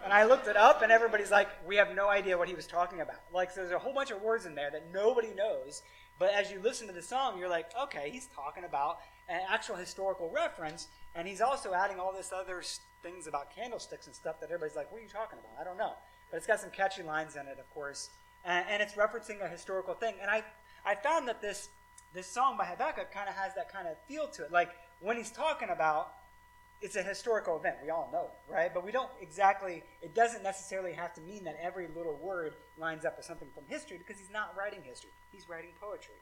And 0.03 0.11
I 0.11 0.25
looked 0.25 0.47
it 0.47 0.57
up, 0.57 0.81
and 0.81 0.91
everybody's 0.91 1.31
like, 1.31 1.47
we 1.65 1.75
have 1.75 1.95
no 1.95 2.09
idea 2.09 2.37
what 2.37 2.47
he 2.47 2.55
was 2.55 2.67
talking 2.67 3.01
about. 3.01 3.21
Like, 3.33 3.51
so 3.51 3.61
there's 3.61 3.71
a 3.71 3.79
whole 3.79 3.93
bunch 3.93 4.11
of 4.11 4.21
words 4.21 4.45
in 4.45 4.55
there 4.55 4.71
that 4.71 4.91
nobody 4.93 5.29
knows. 5.35 5.81
But 6.19 6.33
as 6.33 6.51
you 6.51 6.59
listen 6.59 6.87
to 6.87 6.93
the 6.93 7.01
song, 7.01 7.37
you're 7.37 7.49
like, 7.49 7.69
okay, 7.83 8.09
he's 8.09 8.27
talking 8.35 8.63
about 8.63 8.97
an 9.29 9.41
actual 9.49 9.75
historical 9.75 10.29
reference, 10.29 10.87
and 11.15 11.27
he's 11.27 11.41
also 11.41 11.73
adding 11.73 11.99
all 11.99 12.11
this 12.11 12.31
other 12.33 12.63
things 13.03 13.27
about 13.27 13.55
candlesticks 13.55 14.07
and 14.07 14.15
stuff 14.15 14.39
that 14.39 14.47
everybody's 14.47 14.75
like, 14.75 14.91
what 14.91 14.99
are 14.99 15.03
you 15.03 15.09
talking 15.09 15.39
about? 15.39 15.61
I 15.61 15.63
don't 15.63 15.77
know. 15.77 15.93
But 16.31 16.37
it's 16.37 16.47
got 16.47 16.59
some 16.59 16.71
catchy 16.71 17.03
lines 17.03 17.35
in 17.35 17.47
it, 17.47 17.57
of 17.59 17.69
course 17.73 18.09
and, 18.47 18.65
and 18.69 18.81
it's 18.81 18.93
referencing 18.93 19.45
a 19.45 19.47
historical 19.47 19.93
thing. 19.93 20.15
And 20.21 20.31
I, 20.31 20.43
I 20.85 20.95
found 20.95 21.27
that 21.27 21.41
this, 21.41 21.69
this 22.13 22.25
song 22.25 22.57
by 22.57 22.65
Habakkuk 22.65 23.11
kind 23.11 23.29
of 23.29 23.35
has 23.35 23.53
that 23.55 23.71
kind 23.71 23.87
of 23.87 23.95
feel 24.07 24.27
to 24.29 24.45
it. 24.45 24.51
Like 24.51 24.69
when 25.01 25.17
he's 25.17 25.29
talking 25.29 25.69
about, 25.69 26.13
it's 26.81 26.95
a 26.95 27.03
historical 27.03 27.57
event. 27.57 27.77
We 27.83 27.89
all 27.89 28.09
know 28.11 28.29
it, 28.31 28.51
right? 28.51 28.73
But 28.73 28.85
we 28.85 28.91
don't 28.91 29.09
exactly, 29.21 29.83
it 30.01 30.15
doesn't 30.15 30.43
necessarily 30.43 30.93
have 30.93 31.13
to 31.15 31.21
mean 31.21 31.43
that 31.43 31.57
every 31.61 31.87
little 31.95 32.15
word 32.15 32.53
lines 32.77 33.03
up 33.03 33.17
with 33.17 33.25
something 33.25 33.49
from 33.53 33.65
history 33.67 33.97
because 33.97 34.19
he's 34.19 34.31
not 34.31 34.55
writing 34.57 34.81
history, 34.83 35.09
he's 35.31 35.49
writing 35.49 35.71
poetry. 35.81 36.15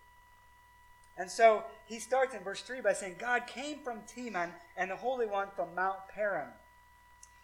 And 1.17 1.29
so 1.31 1.63
he 1.85 1.99
starts 1.99 2.35
in 2.35 2.41
verse 2.41 2.61
3 2.61 2.81
by 2.81 2.91
saying, 2.91 3.15
God 3.19 3.47
came 3.47 3.79
from 3.79 3.99
Teman 4.01 4.49
and 4.75 4.91
the 4.91 4.97
Holy 4.97 5.25
One 5.25 5.47
from 5.55 5.73
Mount 5.73 5.99
Paran. 6.13 6.49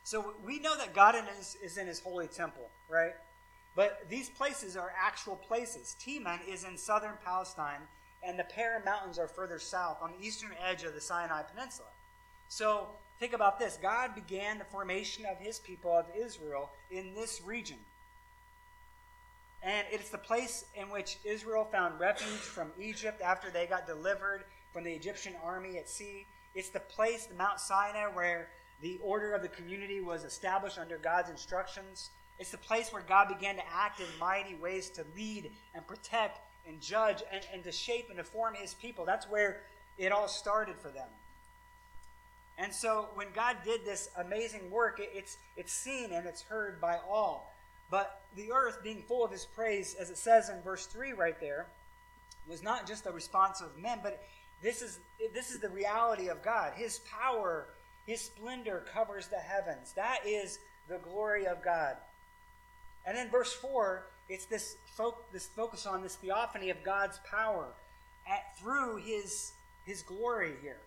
So 0.03 0.33
we 0.45 0.59
know 0.59 0.75
that 0.77 0.93
God 0.93 1.15
is 1.61 1.77
in 1.77 1.87
his 1.87 2.01
holy 2.01 2.27
temple, 2.27 2.69
right? 2.89 3.13
But 3.75 4.09
these 4.09 4.29
places 4.29 4.75
are 4.75 4.93
actual 4.99 5.35
places. 5.35 5.95
Teman 5.99 6.39
is 6.47 6.63
in 6.63 6.77
southern 6.77 7.17
Palestine, 7.23 7.81
and 8.23 8.37
the 8.37 8.43
Paran 8.43 8.83
Mountains 8.83 9.17
are 9.17 9.27
further 9.27 9.59
south 9.59 9.97
on 10.01 10.11
the 10.11 10.25
eastern 10.25 10.51
edge 10.65 10.83
of 10.83 10.93
the 10.93 11.01
Sinai 11.01 11.43
Peninsula. 11.43 11.87
So 12.49 12.87
think 13.19 13.33
about 13.33 13.59
this 13.59 13.79
God 13.81 14.13
began 14.13 14.57
the 14.57 14.65
formation 14.65 15.25
of 15.25 15.37
his 15.37 15.59
people 15.59 15.91
of 15.91 16.05
Israel 16.15 16.69
in 16.89 17.13
this 17.13 17.41
region. 17.41 17.77
And 19.63 19.85
it's 19.91 20.09
the 20.09 20.17
place 20.17 20.65
in 20.75 20.89
which 20.89 21.17
Israel 21.23 21.63
found 21.63 21.99
refuge 21.99 22.39
from 22.39 22.71
Egypt 22.79 23.21
after 23.21 23.49
they 23.49 23.67
got 23.67 23.85
delivered 23.85 24.43
from 24.73 24.83
the 24.83 24.91
Egyptian 24.91 25.33
army 25.43 25.77
at 25.77 25.87
sea. 25.87 26.25
It's 26.55 26.69
the 26.69 26.79
place, 26.79 27.27
the 27.27 27.35
Mount 27.35 27.59
Sinai, 27.59 28.07
where 28.07 28.49
the 28.81 28.99
order 29.03 29.33
of 29.33 29.43
the 29.43 29.47
community 29.47 30.01
was 30.01 30.23
established 30.23 30.79
under 30.79 30.97
God's 30.97 31.29
instructions. 31.29 32.09
It's 32.41 32.49
the 32.49 32.57
place 32.57 32.91
where 32.91 33.03
God 33.03 33.27
began 33.27 33.55
to 33.57 33.61
act 33.71 33.99
in 33.99 34.07
mighty 34.19 34.55
ways 34.55 34.89
to 34.91 35.05
lead 35.15 35.51
and 35.75 35.85
protect 35.85 36.39
and 36.67 36.81
judge 36.81 37.21
and, 37.31 37.45
and 37.53 37.63
to 37.63 37.71
shape 37.71 38.07
and 38.09 38.17
to 38.17 38.23
form 38.23 38.55
his 38.55 38.73
people. 38.73 39.05
That's 39.05 39.29
where 39.29 39.61
it 39.99 40.11
all 40.11 40.27
started 40.27 40.75
for 40.77 40.89
them. 40.89 41.07
And 42.57 42.73
so 42.73 43.09
when 43.13 43.27
God 43.35 43.57
did 43.63 43.85
this 43.85 44.09
amazing 44.17 44.71
work, 44.71 44.99
it, 44.99 45.11
it's, 45.13 45.37
it's 45.55 45.71
seen 45.71 46.13
and 46.13 46.25
it's 46.25 46.41
heard 46.41 46.81
by 46.81 46.97
all. 47.07 47.53
But 47.91 48.21
the 48.35 48.51
earth, 48.51 48.79
being 48.81 49.03
full 49.03 49.23
of 49.23 49.29
his 49.29 49.45
praise, 49.45 49.95
as 49.99 50.09
it 50.09 50.17
says 50.17 50.49
in 50.49 50.63
verse 50.63 50.87
3 50.87 51.13
right 51.13 51.39
there, 51.39 51.67
was 52.49 52.63
not 52.63 52.87
just 52.87 53.05
a 53.05 53.11
response 53.11 53.61
of 53.61 53.77
men, 53.77 53.99
but 54.01 54.23
this 54.63 54.81
is, 54.81 54.99
this 55.35 55.51
is 55.51 55.59
the 55.59 55.69
reality 55.69 56.29
of 56.29 56.41
God. 56.41 56.73
His 56.75 57.01
power, 57.01 57.67
his 58.07 58.21
splendor 58.21 58.83
covers 58.91 59.27
the 59.27 59.37
heavens. 59.37 59.93
That 59.95 60.21
is 60.25 60.57
the 60.87 60.97
glory 60.97 61.45
of 61.45 61.63
God. 61.63 61.97
And 63.05 63.17
then 63.17 63.29
verse 63.29 63.53
4, 63.53 64.03
it's 64.29 64.45
this, 64.45 64.77
fo- 64.85 65.17
this 65.33 65.47
focus 65.47 65.85
on 65.85 66.01
this 66.01 66.15
theophany 66.15 66.69
of 66.69 66.83
God's 66.83 67.19
power 67.29 67.67
at, 68.27 68.57
through 68.57 68.97
his, 68.97 69.53
his 69.85 70.01
glory 70.01 70.53
here. 70.61 70.79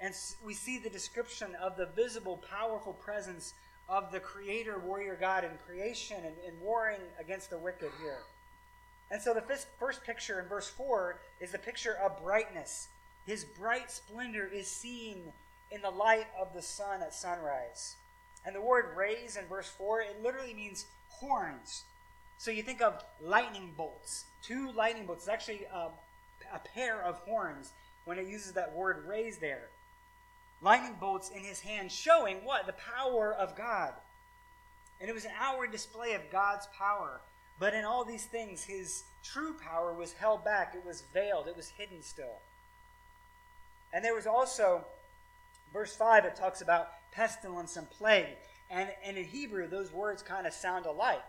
And 0.00 0.14
we 0.44 0.54
see 0.54 0.78
the 0.78 0.90
description 0.90 1.54
of 1.62 1.76
the 1.76 1.86
visible, 1.86 2.42
powerful 2.50 2.94
presence 2.94 3.54
of 3.88 4.10
the 4.10 4.20
creator, 4.20 4.78
warrior 4.78 5.16
God 5.20 5.44
in 5.44 5.50
creation 5.66 6.16
and, 6.24 6.34
and 6.46 6.60
warring 6.60 7.00
against 7.20 7.50
the 7.50 7.58
wicked 7.58 7.90
here. 8.00 8.18
And 9.10 9.20
so 9.20 9.34
the 9.34 9.44
first 9.78 10.02
picture 10.04 10.40
in 10.40 10.48
verse 10.48 10.68
4 10.68 11.20
is 11.40 11.52
the 11.52 11.58
picture 11.58 11.96
of 12.02 12.22
brightness. 12.22 12.88
His 13.26 13.44
bright 13.44 13.90
splendor 13.90 14.46
is 14.46 14.66
seen 14.66 15.32
in 15.70 15.82
the 15.82 15.90
light 15.90 16.26
of 16.40 16.54
the 16.54 16.62
sun 16.62 17.02
at 17.02 17.14
sunrise. 17.14 17.96
And 18.44 18.56
the 18.56 18.60
word 18.60 18.96
rays 18.96 19.36
in 19.36 19.46
verse 19.46 19.68
4, 19.68 20.00
it 20.00 20.22
literally 20.22 20.54
means 20.54 20.86
horns. 21.22 21.84
So 22.38 22.50
you 22.50 22.62
think 22.62 22.82
of 22.82 23.02
lightning 23.20 23.72
bolts. 23.76 24.24
Two 24.42 24.72
lightning 24.72 25.06
bolts. 25.06 25.22
It's 25.22 25.32
actually 25.32 25.66
a, 25.72 25.86
um, 25.86 25.92
a 26.52 26.58
pair 26.58 27.02
of 27.02 27.18
horns 27.18 27.72
when 28.04 28.18
it 28.18 28.26
uses 28.26 28.52
that 28.52 28.74
word 28.74 29.06
rays 29.06 29.38
there. 29.38 29.68
Lightning 30.60 30.96
bolts 31.00 31.30
in 31.30 31.42
his 31.42 31.60
hand, 31.60 31.90
showing 31.90 32.38
what? 32.44 32.66
The 32.66 32.74
power 32.74 33.34
of 33.34 33.56
God. 33.56 33.92
And 35.00 35.08
it 35.08 35.12
was 35.12 35.24
an 35.24 35.32
outward 35.38 35.72
display 35.72 36.14
of 36.14 36.30
God's 36.30 36.66
power. 36.76 37.20
But 37.58 37.74
in 37.74 37.84
all 37.84 38.04
these 38.04 38.24
things, 38.24 38.64
his 38.64 39.04
true 39.22 39.54
power 39.54 39.92
was 39.92 40.12
held 40.12 40.44
back, 40.44 40.74
it 40.74 40.84
was 40.84 41.04
veiled, 41.14 41.46
it 41.46 41.56
was 41.56 41.68
hidden 41.68 42.02
still. 42.02 42.40
And 43.92 44.04
there 44.04 44.14
was 44.14 44.26
also, 44.26 44.84
verse 45.72 45.94
5, 45.94 46.24
it 46.24 46.34
talks 46.34 46.60
about 46.60 46.88
pestilence 47.12 47.76
and 47.76 47.88
plague. 47.90 48.36
And, 48.72 48.88
and 49.04 49.18
in 49.18 49.24
Hebrew, 49.24 49.68
those 49.68 49.92
words 49.92 50.22
kind 50.22 50.46
of 50.46 50.54
sound 50.54 50.86
alike. 50.86 51.22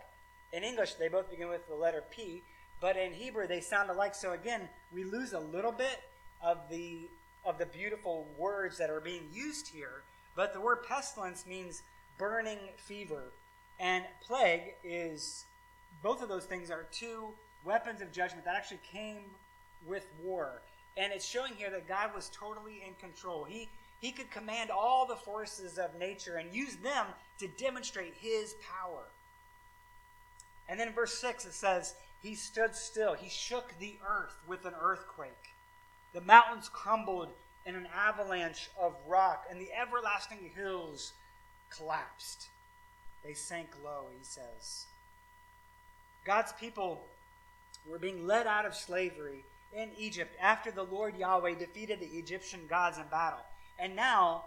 In 0.52 0.64
English, 0.64 0.94
they 0.94 1.08
both 1.08 1.30
begin 1.30 1.48
with 1.48 1.68
the 1.68 1.74
letter 1.74 2.02
P, 2.10 2.42
but 2.80 2.96
in 2.96 3.12
Hebrew, 3.12 3.46
they 3.46 3.60
sound 3.60 3.90
alike. 3.90 4.14
So 4.14 4.32
again, 4.32 4.62
we 4.92 5.04
lose 5.04 5.34
a 5.34 5.38
little 5.38 5.72
bit 5.72 6.00
of 6.42 6.58
the, 6.70 7.08
of 7.44 7.58
the 7.58 7.66
beautiful 7.66 8.26
words 8.38 8.78
that 8.78 8.88
are 8.88 9.00
being 9.00 9.28
used 9.32 9.68
here. 9.68 10.02
But 10.34 10.54
the 10.54 10.60
word 10.60 10.84
pestilence 10.88 11.44
means 11.46 11.82
burning 12.18 12.58
fever, 12.76 13.32
and 13.78 14.04
plague 14.22 14.74
is 14.82 15.44
both 16.02 16.22
of 16.22 16.28
those 16.28 16.44
things 16.44 16.70
are 16.70 16.86
two 16.90 17.28
weapons 17.64 18.00
of 18.00 18.12
judgment 18.12 18.44
that 18.44 18.56
actually 18.56 18.80
came 18.90 19.18
with 19.86 20.06
war. 20.22 20.62
And 20.96 21.12
it's 21.12 21.26
showing 21.26 21.54
here 21.54 21.70
that 21.70 21.88
God 21.88 22.14
was 22.14 22.30
totally 22.32 22.82
in 22.86 22.94
control. 22.94 23.44
He, 23.44 23.68
he 24.04 24.12
could 24.12 24.30
command 24.30 24.70
all 24.70 25.06
the 25.06 25.16
forces 25.16 25.78
of 25.78 25.98
nature 25.98 26.36
and 26.36 26.54
use 26.54 26.76
them 26.76 27.06
to 27.38 27.48
demonstrate 27.48 28.12
his 28.20 28.54
power. 28.68 29.04
And 30.68 30.78
then 30.78 30.88
in 30.88 30.94
verse 30.94 31.14
6, 31.14 31.46
it 31.46 31.54
says, 31.54 31.94
He 32.22 32.34
stood 32.34 32.74
still. 32.74 33.14
He 33.14 33.30
shook 33.30 33.72
the 33.78 33.94
earth 34.06 34.36
with 34.46 34.66
an 34.66 34.74
earthquake. 34.78 35.54
The 36.12 36.20
mountains 36.20 36.68
crumbled 36.70 37.30
in 37.64 37.76
an 37.76 37.88
avalanche 37.96 38.68
of 38.78 38.92
rock, 39.08 39.46
and 39.50 39.58
the 39.58 39.72
everlasting 39.72 40.50
hills 40.54 41.14
collapsed. 41.70 42.48
They 43.24 43.32
sank 43.32 43.68
low, 43.82 44.08
he 44.18 44.22
says. 44.22 44.84
God's 46.26 46.52
people 46.52 47.06
were 47.90 47.98
being 47.98 48.26
led 48.26 48.46
out 48.46 48.66
of 48.66 48.74
slavery 48.74 49.44
in 49.74 49.88
Egypt 49.96 50.36
after 50.42 50.70
the 50.70 50.84
Lord 50.84 51.16
Yahweh 51.16 51.54
defeated 51.54 52.00
the 52.00 52.18
Egyptian 52.18 52.66
gods 52.68 52.98
in 52.98 53.04
battle. 53.10 53.40
And 53.78 53.96
now, 53.96 54.44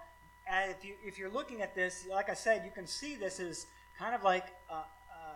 if, 0.70 0.84
you, 0.84 0.96
if 1.04 1.18
you're 1.18 1.30
looking 1.30 1.62
at 1.62 1.76
this, 1.76 2.08
like 2.10 2.30
I 2.30 2.34
said, 2.34 2.64
you 2.66 2.72
can 2.72 2.88
see 2.88 3.16
this 3.16 3.40
is 3.40 3.68
kind 3.98 4.16
of 4.16 4.24
like 4.24 4.46
uh, 4.70 4.76
uh, 4.76 4.84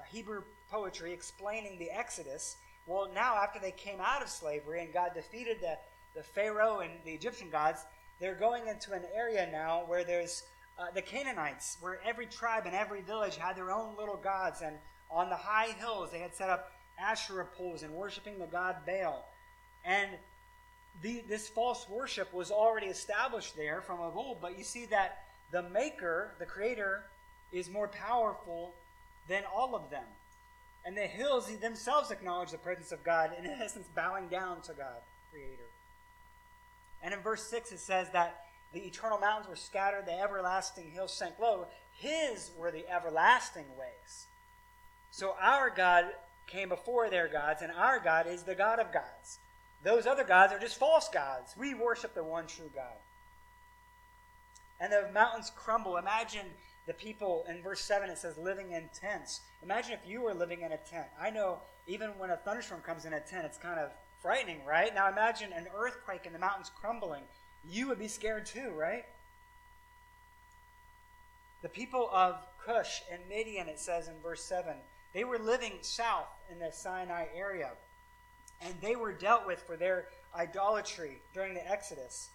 Hebrew 0.09 0.43
poetry 0.69 1.13
explaining 1.13 1.77
the 1.79 1.89
Exodus. 1.89 2.57
Well, 2.87 3.09
now 3.13 3.35
after 3.35 3.59
they 3.59 3.71
came 3.71 3.99
out 3.99 4.21
of 4.21 4.29
slavery 4.29 4.83
and 4.83 4.93
God 4.93 5.11
defeated 5.13 5.57
the, 5.61 5.77
the 6.15 6.23
Pharaoh 6.23 6.79
and 6.79 6.91
the 7.05 7.11
Egyptian 7.11 7.49
gods, 7.49 7.85
they're 8.19 8.35
going 8.35 8.67
into 8.67 8.93
an 8.93 9.03
area 9.15 9.49
now 9.51 9.83
where 9.87 10.03
there's 10.03 10.43
uh, 10.79 10.85
the 10.93 11.01
Canaanites, 11.01 11.77
where 11.81 11.99
every 12.05 12.25
tribe 12.25 12.63
and 12.65 12.75
every 12.75 13.01
village 13.01 13.35
had 13.35 13.55
their 13.55 13.71
own 13.71 13.95
little 13.97 14.17
gods. 14.17 14.61
And 14.61 14.75
on 15.09 15.29
the 15.29 15.35
high 15.35 15.73
hills, 15.77 16.11
they 16.11 16.19
had 16.19 16.33
set 16.33 16.49
up 16.49 16.71
Asherah 16.99 17.47
poles 17.57 17.83
and 17.83 17.93
worshiping 17.93 18.39
the 18.39 18.47
god 18.47 18.77
Baal. 18.85 19.27
And 19.83 20.11
the, 21.01 21.23
this 21.27 21.47
false 21.47 21.87
worship 21.89 22.33
was 22.33 22.51
already 22.51 22.87
established 22.87 23.55
there 23.55 23.81
from 23.81 23.99
of 23.99 24.15
old, 24.15 24.41
but 24.41 24.57
you 24.57 24.63
see 24.63 24.85
that 24.87 25.23
the 25.51 25.63
Maker, 25.63 26.35
the 26.39 26.45
Creator, 26.45 27.03
is 27.51 27.69
more 27.69 27.87
powerful 27.87 28.73
than 29.27 29.43
all 29.53 29.75
of 29.75 29.89
them. 29.89 30.05
And 30.85 30.97
the 30.97 31.01
hills 31.01 31.47
themselves 31.57 32.11
acknowledge 32.11 32.51
the 32.51 32.57
presence 32.57 32.91
of 32.91 33.03
God, 33.03 33.31
in 33.37 33.45
essence, 33.61 33.87
bowing 33.95 34.27
down 34.27 34.61
to 34.63 34.73
God, 34.73 35.01
Creator. 35.31 35.69
And 37.03 37.13
in 37.13 37.19
verse 37.21 37.43
6, 37.43 37.71
it 37.71 37.79
says 37.79 38.09
that 38.13 38.45
the 38.73 38.79
eternal 38.79 39.19
mountains 39.19 39.49
were 39.49 39.55
scattered, 39.55 40.05
the 40.05 40.17
everlasting 40.17 40.91
hills 40.91 41.13
sank 41.13 41.39
low. 41.39 41.67
His 41.97 42.51
were 42.57 42.71
the 42.71 42.89
everlasting 42.89 43.65
ways. 43.77 44.27
So 45.11 45.35
our 45.41 45.69
God 45.69 46.05
came 46.47 46.69
before 46.69 47.09
their 47.09 47.27
gods, 47.27 47.61
and 47.61 47.71
our 47.71 47.99
God 47.99 48.27
is 48.27 48.43
the 48.43 48.55
God 48.55 48.79
of 48.79 48.93
gods. 48.93 49.39
Those 49.83 50.05
other 50.05 50.23
gods 50.23 50.53
are 50.53 50.59
just 50.59 50.77
false 50.77 51.09
gods. 51.09 51.55
We 51.57 51.73
worship 51.73 52.13
the 52.13 52.23
one 52.23 52.47
true 52.47 52.69
God. 52.73 52.97
And 54.79 54.91
the 54.91 55.09
mountains 55.13 55.51
crumble. 55.55 55.97
Imagine 55.97 56.45
the 56.87 56.93
people 56.93 57.45
in 57.47 57.61
verse 57.61 57.81
7, 57.81 58.09
it 58.09 58.17
says 58.17 58.37
living 58.37 58.71
in 58.71 58.89
tents. 58.99 59.41
Imagine 59.63 59.93
if 59.93 60.07
you 60.09 60.21
were 60.21 60.33
living 60.33 60.61
in 60.61 60.71
a 60.71 60.77
tent. 60.77 61.07
I 61.19 61.29
know 61.29 61.59
even 61.87 62.09
when 62.17 62.31
a 62.31 62.37
thunderstorm 62.37 62.81
comes 62.81 63.05
in 63.05 63.13
a 63.13 63.19
tent, 63.19 63.45
it's 63.45 63.57
kind 63.57 63.79
of 63.79 63.91
frightening, 64.21 64.63
right? 64.65 64.93
Now 64.93 65.09
imagine 65.09 65.53
an 65.53 65.67
earthquake 65.75 66.25
and 66.25 66.33
the 66.33 66.39
mountains 66.39 66.71
crumbling. 66.79 67.23
You 67.67 67.87
would 67.87 67.99
be 67.99 68.07
scared 68.07 68.45
too, 68.45 68.71
right? 68.75 69.05
The 71.61 71.69
people 71.69 72.09
of 72.11 72.35
Cush 72.65 73.01
and 73.11 73.21
Midian, 73.29 73.67
it 73.67 73.79
says 73.79 74.07
in 74.07 74.15
verse 74.21 74.43
7, 74.43 74.73
they 75.13 75.23
were 75.23 75.37
living 75.37 75.73
south 75.81 76.29
in 76.51 76.59
the 76.59 76.71
Sinai 76.71 77.25
area 77.35 77.71
and 78.61 78.73
they 78.81 78.95
were 78.95 79.11
dealt 79.11 79.45
with 79.45 79.61
for 79.63 79.75
their 79.75 80.05
idolatry 80.35 81.21
during 81.33 81.53
the 81.53 81.69
Exodus. 81.69 82.29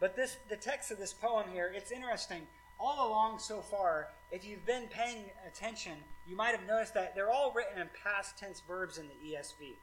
But 0.00 0.16
this 0.16 0.36
the 0.48 0.56
text 0.56 0.90
of 0.90 0.98
this 0.98 1.12
poem 1.12 1.46
here, 1.52 1.72
it's 1.74 1.90
interesting. 1.90 2.46
All 2.78 3.08
along 3.08 3.38
so 3.38 3.60
far, 3.62 4.08
if 4.30 4.44
you've 4.44 4.66
been 4.66 4.86
paying 4.88 5.24
attention, 5.46 5.94
you 6.28 6.36
might 6.36 6.54
have 6.54 6.66
noticed 6.66 6.92
that 6.94 7.14
they're 7.14 7.30
all 7.30 7.52
written 7.52 7.80
in 7.80 7.88
past 8.04 8.36
tense 8.38 8.60
verbs 8.66 8.98
in 8.98 9.06
the 9.08 9.34
ESV. 9.34 9.76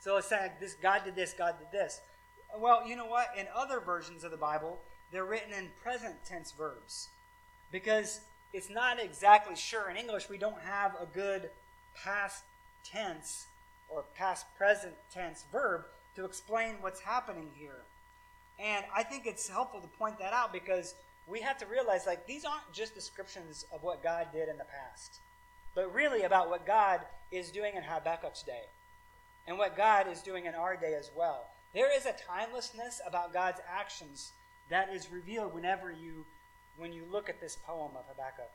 So 0.00 0.18
it's 0.18 0.30
like 0.30 0.60
this 0.60 0.74
God 0.74 1.02
did 1.04 1.16
this, 1.16 1.32
God 1.32 1.54
did 1.58 1.72
this. 1.72 2.00
Well, 2.58 2.86
you 2.86 2.96
know 2.96 3.06
what? 3.06 3.28
In 3.38 3.46
other 3.54 3.80
versions 3.80 4.22
of 4.24 4.30
the 4.30 4.36
Bible, 4.36 4.78
they're 5.10 5.24
written 5.24 5.52
in 5.52 5.70
present 5.82 6.16
tense 6.26 6.52
verbs. 6.52 7.08
Because 7.72 8.20
it's 8.52 8.70
not 8.70 9.02
exactly 9.02 9.56
sure. 9.56 9.90
In 9.90 9.96
English, 9.96 10.28
we 10.28 10.38
don't 10.38 10.60
have 10.60 10.94
a 11.00 11.06
good 11.06 11.50
past 11.94 12.44
tense 12.84 13.46
or 13.94 14.04
past 14.14 14.46
present 14.56 14.94
tense 15.12 15.44
verb 15.52 15.82
to 16.16 16.24
explain 16.24 16.76
what's 16.80 17.00
happening 17.00 17.50
here. 17.54 17.84
And 18.58 18.84
I 18.94 19.02
think 19.02 19.26
it's 19.26 19.48
helpful 19.48 19.80
to 19.80 19.88
point 19.98 20.18
that 20.18 20.32
out 20.32 20.52
because 20.52 20.94
we 21.26 21.40
have 21.40 21.58
to 21.58 21.66
realize 21.66 22.06
like 22.06 22.26
these 22.26 22.44
aren't 22.44 22.72
just 22.72 22.94
descriptions 22.94 23.64
of 23.72 23.82
what 23.82 24.02
God 24.02 24.28
did 24.32 24.48
in 24.48 24.56
the 24.56 24.64
past, 24.64 25.20
but 25.74 25.92
really 25.94 26.22
about 26.22 26.50
what 26.50 26.66
God 26.66 27.00
is 27.32 27.50
doing 27.50 27.74
in 27.74 27.82
Habakkuk's 27.82 28.42
day 28.42 28.64
and 29.46 29.58
what 29.58 29.76
God 29.76 30.06
is 30.08 30.22
doing 30.22 30.46
in 30.46 30.54
our 30.54 30.76
day 30.76 30.94
as 30.94 31.10
well. 31.16 31.46
There 31.74 31.94
is 31.94 32.06
a 32.06 32.14
timelessness 32.28 33.00
about 33.06 33.32
God's 33.32 33.60
actions 33.68 34.32
that 34.70 34.90
is 34.94 35.10
revealed 35.10 35.52
whenever 35.54 35.90
you 35.90 36.24
when 36.76 36.92
you 36.92 37.04
look 37.10 37.28
at 37.28 37.40
this 37.40 37.56
poem 37.64 37.92
of 37.96 38.04
Habakkuk. 38.08 38.50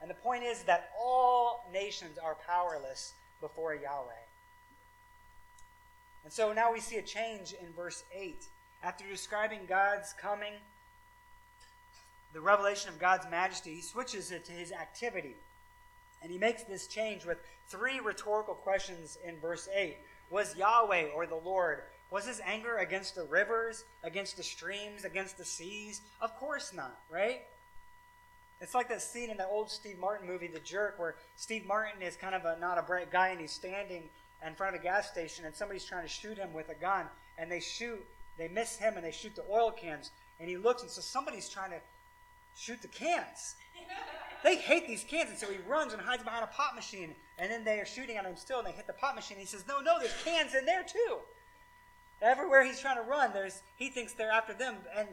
And 0.00 0.10
the 0.10 0.14
point 0.14 0.42
is 0.42 0.62
that 0.64 0.90
all 1.00 1.68
nations 1.72 2.18
are 2.18 2.36
powerless 2.46 3.14
before 3.40 3.74
Yahweh. 3.74 4.24
And 6.24 6.32
so 6.32 6.52
now 6.52 6.72
we 6.72 6.80
see 6.80 6.96
a 6.96 7.02
change 7.02 7.54
in 7.60 7.72
verse 7.72 8.02
8. 8.12 8.44
After 8.82 9.04
describing 9.06 9.60
God's 9.68 10.12
coming, 10.20 10.54
the 12.32 12.40
revelation 12.40 12.90
of 12.90 12.98
God's 12.98 13.30
majesty, 13.30 13.74
he 13.74 13.80
switches 13.80 14.30
it 14.32 14.44
to 14.46 14.52
his 14.52 14.72
activity. 14.72 15.36
And 16.22 16.32
he 16.32 16.38
makes 16.38 16.64
this 16.64 16.86
change 16.86 17.24
with 17.24 17.38
three 17.68 18.00
rhetorical 18.00 18.54
questions 18.54 19.18
in 19.24 19.38
verse 19.38 19.68
8. 19.74 19.96
was 20.30 20.56
Yahweh 20.56 21.10
or 21.14 21.26
the 21.26 21.36
Lord. 21.36 21.82
Was 22.10 22.26
his 22.26 22.40
anger 22.44 22.78
against 22.78 23.14
the 23.14 23.24
rivers, 23.24 23.84
against 24.02 24.36
the 24.36 24.42
streams, 24.42 25.04
against 25.04 25.38
the 25.38 25.44
seas? 25.44 26.00
Of 26.20 26.34
course 26.36 26.72
not, 26.72 26.98
right? 27.10 27.42
It's 28.60 28.74
like 28.74 28.88
that 28.88 29.02
scene 29.02 29.30
in 29.30 29.36
the 29.36 29.46
old 29.46 29.70
Steve 29.70 29.98
Martin 29.98 30.26
movie, 30.26 30.46
The 30.46 30.60
Jerk, 30.60 30.98
where 30.98 31.16
Steve 31.36 31.66
Martin 31.66 32.00
is 32.00 32.16
kind 32.16 32.34
of 32.34 32.44
a, 32.44 32.58
not 32.58 32.78
a 32.78 32.82
bright 32.82 33.10
guy 33.10 33.28
and 33.28 33.40
he's 33.40 33.52
standing 33.52 34.04
in 34.46 34.54
front 34.54 34.74
of 34.74 34.80
a 34.80 34.82
gas 34.82 35.10
station 35.10 35.44
and 35.44 35.54
somebody's 35.54 35.84
trying 35.84 36.02
to 36.02 36.08
shoot 36.08 36.38
him 36.38 36.52
with 36.54 36.70
a 36.70 36.74
gun 36.74 37.06
and 37.38 37.52
they 37.52 37.60
shoot, 37.60 38.02
they 38.38 38.48
miss 38.48 38.76
him 38.76 38.94
and 38.96 39.04
they 39.04 39.12
shoot 39.12 39.34
the 39.34 39.44
oil 39.50 39.70
cans 39.70 40.10
and 40.40 40.48
he 40.48 40.56
looks 40.56 40.82
and 40.82 40.90
says, 40.90 41.04
somebody's 41.04 41.48
trying 41.50 41.70
to 41.70 41.80
shoot 42.56 42.80
the 42.80 42.88
cans. 42.88 43.56
they 44.42 44.56
hate 44.56 44.86
these 44.86 45.04
cans 45.04 45.28
and 45.28 45.38
so 45.38 45.46
he 45.48 45.58
runs 45.68 45.92
and 45.92 46.00
hides 46.00 46.22
behind 46.22 46.42
a 46.42 46.48
pop 46.48 46.74
machine 46.74 47.14
and 47.38 47.50
then 47.50 47.62
they 47.62 47.78
are 47.78 47.86
shooting 47.86 48.16
at 48.16 48.24
him 48.24 48.36
still 48.36 48.58
and 48.58 48.66
they 48.66 48.72
hit 48.72 48.86
the 48.86 48.94
pop 48.94 49.14
machine. 49.14 49.36
And 49.36 49.46
he 49.46 49.46
says, 49.46 49.64
no, 49.68 49.80
no, 49.80 49.98
there's 49.98 50.14
cans 50.24 50.54
in 50.54 50.64
there 50.64 50.82
too. 50.82 51.18
Everywhere 52.22 52.64
he's 52.64 52.80
trying 52.80 52.96
to 52.96 53.02
run, 53.02 53.34
there's 53.34 53.60
he 53.76 53.90
thinks 53.90 54.14
they're 54.14 54.30
after 54.30 54.54
them 54.54 54.76
and 54.96 55.08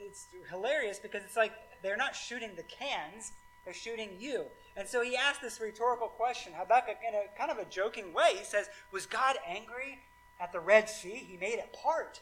it's 0.00 0.26
hilarious 0.50 0.98
because 0.98 1.24
it's 1.24 1.36
like 1.36 1.52
they're 1.82 1.96
not 1.96 2.14
shooting 2.14 2.50
the 2.56 2.62
cans, 2.62 3.32
they're 3.64 3.74
shooting 3.74 4.10
you. 4.18 4.44
And 4.76 4.86
so 4.86 5.02
he 5.02 5.16
asked 5.16 5.42
this 5.42 5.60
rhetorical 5.60 6.08
question. 6.08 6.52
Habakkuk, 6.56 6.98
in 7.06 7.14
a 7.14 7.36
kind 7.36 7.50
of 7.50 7.58
a 7.58 7.64
joking 7.64 8.12
way, 8.12 8.34
he 8.38 8.44
says, 8.44 8.68
Was 8.92 9.06
God 9.06 9.36
angry 9.46 9.98
at 10.40 10.52
the 10.52 10.60
Red 10.60 10.88
Sea? 10.88 11.26
He 11.28 11.36
made 11.36 11.58
it 11.58 11.76
part. 11.82 12.20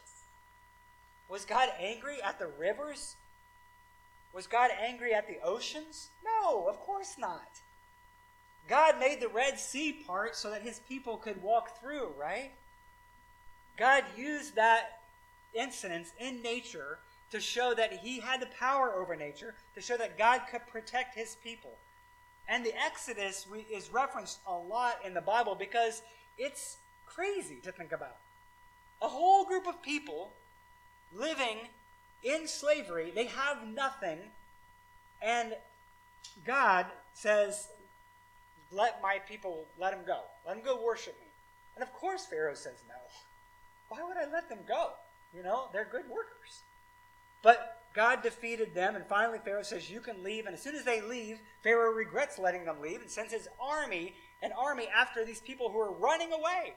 Was 1.29 1.45
God 1.45 1.69
angry 1.79 2.21
at 2.21 2.39
the 2.39 2.47
rivers? 2.47 3.15
Was 4.33 4.47
God 4.47 4.71
angry 4.79 5.13
at 5.13 5.27
the 5.27 5.37
oceans? 5.43 6.09
No, 6.23 6.67
of 6.67 6.79
course 6.79 7.15
not. 7.17 7.61
God 8.67 8.99
made 8.99 9.21
the 9.21 9.29
Red 9.29 9.59
Sea 9.59 9.93
part 10.05 10.35
so 10.35 10.49
that 10.51 10.61
his 10.61 10.79
people 10.79 11.17
could 11.17 11.41
walk 11.41 11.79
through, 11.79 12.09
right? 12.19 12.51
God 13.77 14.03
used 14.17 14.55
that 14.55 14.99
incident 15.53 16.07
in 16.19 16.41
nature 16.41 16.99
to 17.31 17.39
show 17.39 17.73
that 17.73 17.93
he 17.93 18.19
had 18.19 18.41
the 18.41 18.47
power 18.47 18.93
over 18.93 19.15
nature, 19.15 19.55
to 19.75 19.81
show 19.81 19.97
that 19.97 20.17
God 20.17 20.41
could 20.49 20.65
protect 20.67 21.15
his 21.15 21.35
people. 21.43 21.71
And 22.47 22.65
the 22.65 22.73
Exodus 22.77 23.45
is 23.71 23.91
referenced 23.91 24.39
a 24.47 24.55
lot 24.55 24.99
in 25.05 25.13
the 25.13 25.21
Bible 25.21 25.55
because 25.55 26.01
it's 26.37 26.77
crazy 27.05 27.57
to 27.63 27.71
think 27.71 27.91
about. 27.91 28.17
A 29.01 29.07
whole 29.07 29.45
group 29.45 29.67
of 29.67 29.81
people 29.81 30.31
living 31.13 31.57
in 32.23 32.47
slavery, 32.47 33.11
they 33.13 33.25
have 33.25 33.67
nothing, 33.67 34.19
and 35.21 35.55
God 36.45 36.85
says, 37.13 37.67
Let 38.71 39.01
my 39.01 39.19
people, 39.27 39.65
let 39.79 39.91
them 39.91 40.01
go. 40.05 40.21
Let 40.45 40.55
them 40.55 40.63
go 40.63 40.83
worship 40.83 41.15
me. 41.19 41.27
And 41.75 41.83
of 41.83 41.93
course, 41.93 42.25
Pharaoh 42.25 42.55
says 42.55 42.81
no. 42.87 42.95
Why 43.89 44.03
would 44.03 44.17
I 44.17 44.31
let 44.31 44.49
them 44.49 44.59
go? 44.67 44.91
You 45.35 45.43
know, 45.43 45.69
they're 45.71 45.87
good 45.89 46.09
workers. 46.09 46.63
But 47.41 47.77
God 47.93 48.21
defeated 48.21 48.75
them, 48.75 48.95
and 48.95 49.05
finally 49.07 49.39
Pharaoh 49.43 49.63
says, 49.63 49.89
You 49.89 50.01
can 50.01 50.23
leave. 50.23 50.45
And 50.45 50.53
as 50.53 50.61
soon 50.61 50.75
as 50.75 50.83
they 50.83 51.01
leave, 51.01 51.39
Pharaoh 51.63 51.91
regrets 51.91 52.37
letting 52.37 52.65
them 52.65 52.81
leave 52.81 53.01
and 53.01 53.09
sends 53.09 53.33
his 53.33 53.47
army, 53.59 54.13
an 54.41 54.51
army 54.57 54.87
after 54.95 55.25
these 55.25 55.41
people 55.41 55.69
who 55.69 55.79
are 55.79 55.91
running 55.91 56.31
away. 56.31 56.75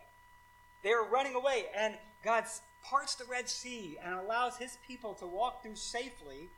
They 0.83 0.93
are 0.93 1.05
running 1.05 1.35
away, 1.35 1.67
and 1.77 1.95
God 2.25 2.45
parts 2.83 3.15
the 3.15 3.27
Red 3.27 3.49
Sea 3.49 3.99
and 4.03 4.15
allows 4.15 4.57
his 4.57 4.79
people 4.87 5.13
to 5.15 5.27
walk 5.27 5.63
through 5.63 5.77
safely. 5.77 6.49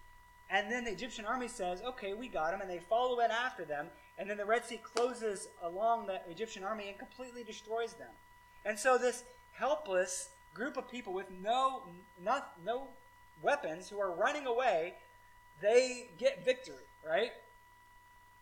And 0.48 0.70
then 0.70 0.84
the 0.84 0.92
Egyptian 0.92 1.24
army 1.24 1.48
says, 1.48 1.82
Okay, 1.82 2.14
we 2.14 2.28
got 2.28 2.52
them, 2.52 2.60
and 2.60 2.70
they 2.70 2.78
follow 2.78 3.18
in 3.20 3.30
after 3.30 3.64
them. 3.64 3.88
And 4.18 4.30
then 4.30 4.36
the 4.36 4.44
Red 4.44 4.64
Sea 4.64 4.80
closes 4.94 5.48
along 5.62 6.06
the 6.06 6.20
Egyptian 6.30 6.62
army 6.62 6.88
and 6.88 6.98
completely 6.98 7.42
destroys 7.42 7.94
them. 7.94 8.10
And 8.64 8.78
so 8.78 8.96
this 8.96 9.24
helpless 9.54 10.28
group 10.54 10.76
of 10.76 10.88
people 10.88 11.12
with 11.12 11.26
no, 11.42 11.82
not, 12.22 12.52
no 12.64 12.88
weapons 13.42 13.88
who 13.88 14.00
are 14.00 14.12
running 14.12 14.46
away, 14.46 14.94
they 15.60 16.08
get 16.18 16.44
victory, 16.44 16.84
right? 17.06 17.30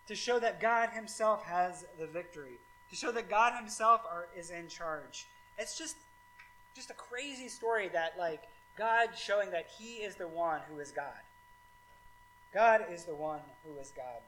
To 0.08 0.14
show 0.14 0.38
that 0.38 0.60
God 0.60 0.90
Himself 0.90 1.44
has 1.44 1.84
the 1.98 2.06
victory, 2.06 2.58
to 2.90 2.96
show 2.96 3.12
that 3.12 3.28
God 3.28 3.54
Himself 3.54 4.02
are, 4.10 4.28
is 4.36 4.50
in 4.50 4.68
charge. 4.68 5.26
It's 5.58 5.76
just, 5.76 5.96
just 6.74 6.90
a 6.90 6.94
crazy 6.94 7.48
story 7.48 7.88
that 7.88 8.12
like 8.18 8.42
God 8.76 9.10
showing 9.16 9.50
that 9.50 9.66
He 9.78 9.96
is 9.96 10.16
the 10.16 10.28
one 10.28 10.60
who 10.70 10.78
is 10.78 10.90
God. 10.90 11.20
God 12.52 12.86
is 12.92 13.04
the 13.04 13.14
one 13.14 13.40
who 13.64 13.78
is 13.80 13.92
God. 13.96 14.22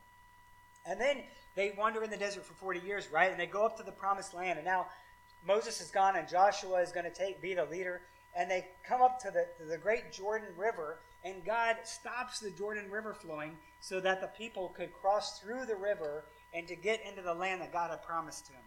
And 0.86 1.00
then 1.00 1.22
they 1.54 1.74
wander 1.76 2.02
in 2.02 2.10
the 2.10 2.16
desert 2.16 2.44
for 2.44 2.54
40 2.54 2.80
years, 2.80 3.08
right? 3.12 3.30
And 3.30 3.38
they 3.38 3.46
go 3.46 3.64
up 3.64 3.76
to 3.78 3.82
the 3.82 3.92
promised 3.92 4.34
land. 4.34 4.58
And 4.58 4.66
now 4.66 4.86
Moses 5.46 5.80
is 5.80 5.90
gone 5.90 6.16
and 6.16 6.28
Joshua 6.28 6.80
is 6.80 6.92
going 6.92 7.04
to 7.04 7.10
take 7.10 7.40
be 7.40 7.54
the 7.54 7.64
leader 7.64 8.00
and 8.36 8.50
they 8.50 8.66
come 8.86 9.02
up 9.02 9.20
to 9.20 9.30
the, 9.30 9.46
to 9.58 9.68
the 9.68 9.78
great 9.78 10.12
Jordan 10.12 10.48
River, 10.56 10.98
and 11.24 11.44
God 11.44 11.76
stops 11.84 12.40
the 12.40 12.50
Jordan 12.50 12.90
River 12.90 13.14
flowing 13.14 13.56
so 13.80 14.00
that 14.00 14.20
the 14.20 14.28
people 14.28 14.72
could 14.76 14.92
cross 14.92 15.38
through 15.38 15.66
the 15.66 15.76
river 15.76 16.24
and 16.54 16.66
to 16.68 16.76
get 16.76 17.00
into 17.06 17.22
the 17.22 17.34
land 17.34 17.60
that 17.60 17.72
God 17.72 17.90
had 17.90 18.02
promised 18.02 18.46
to 18.46 18.52
them. 18.52 18.62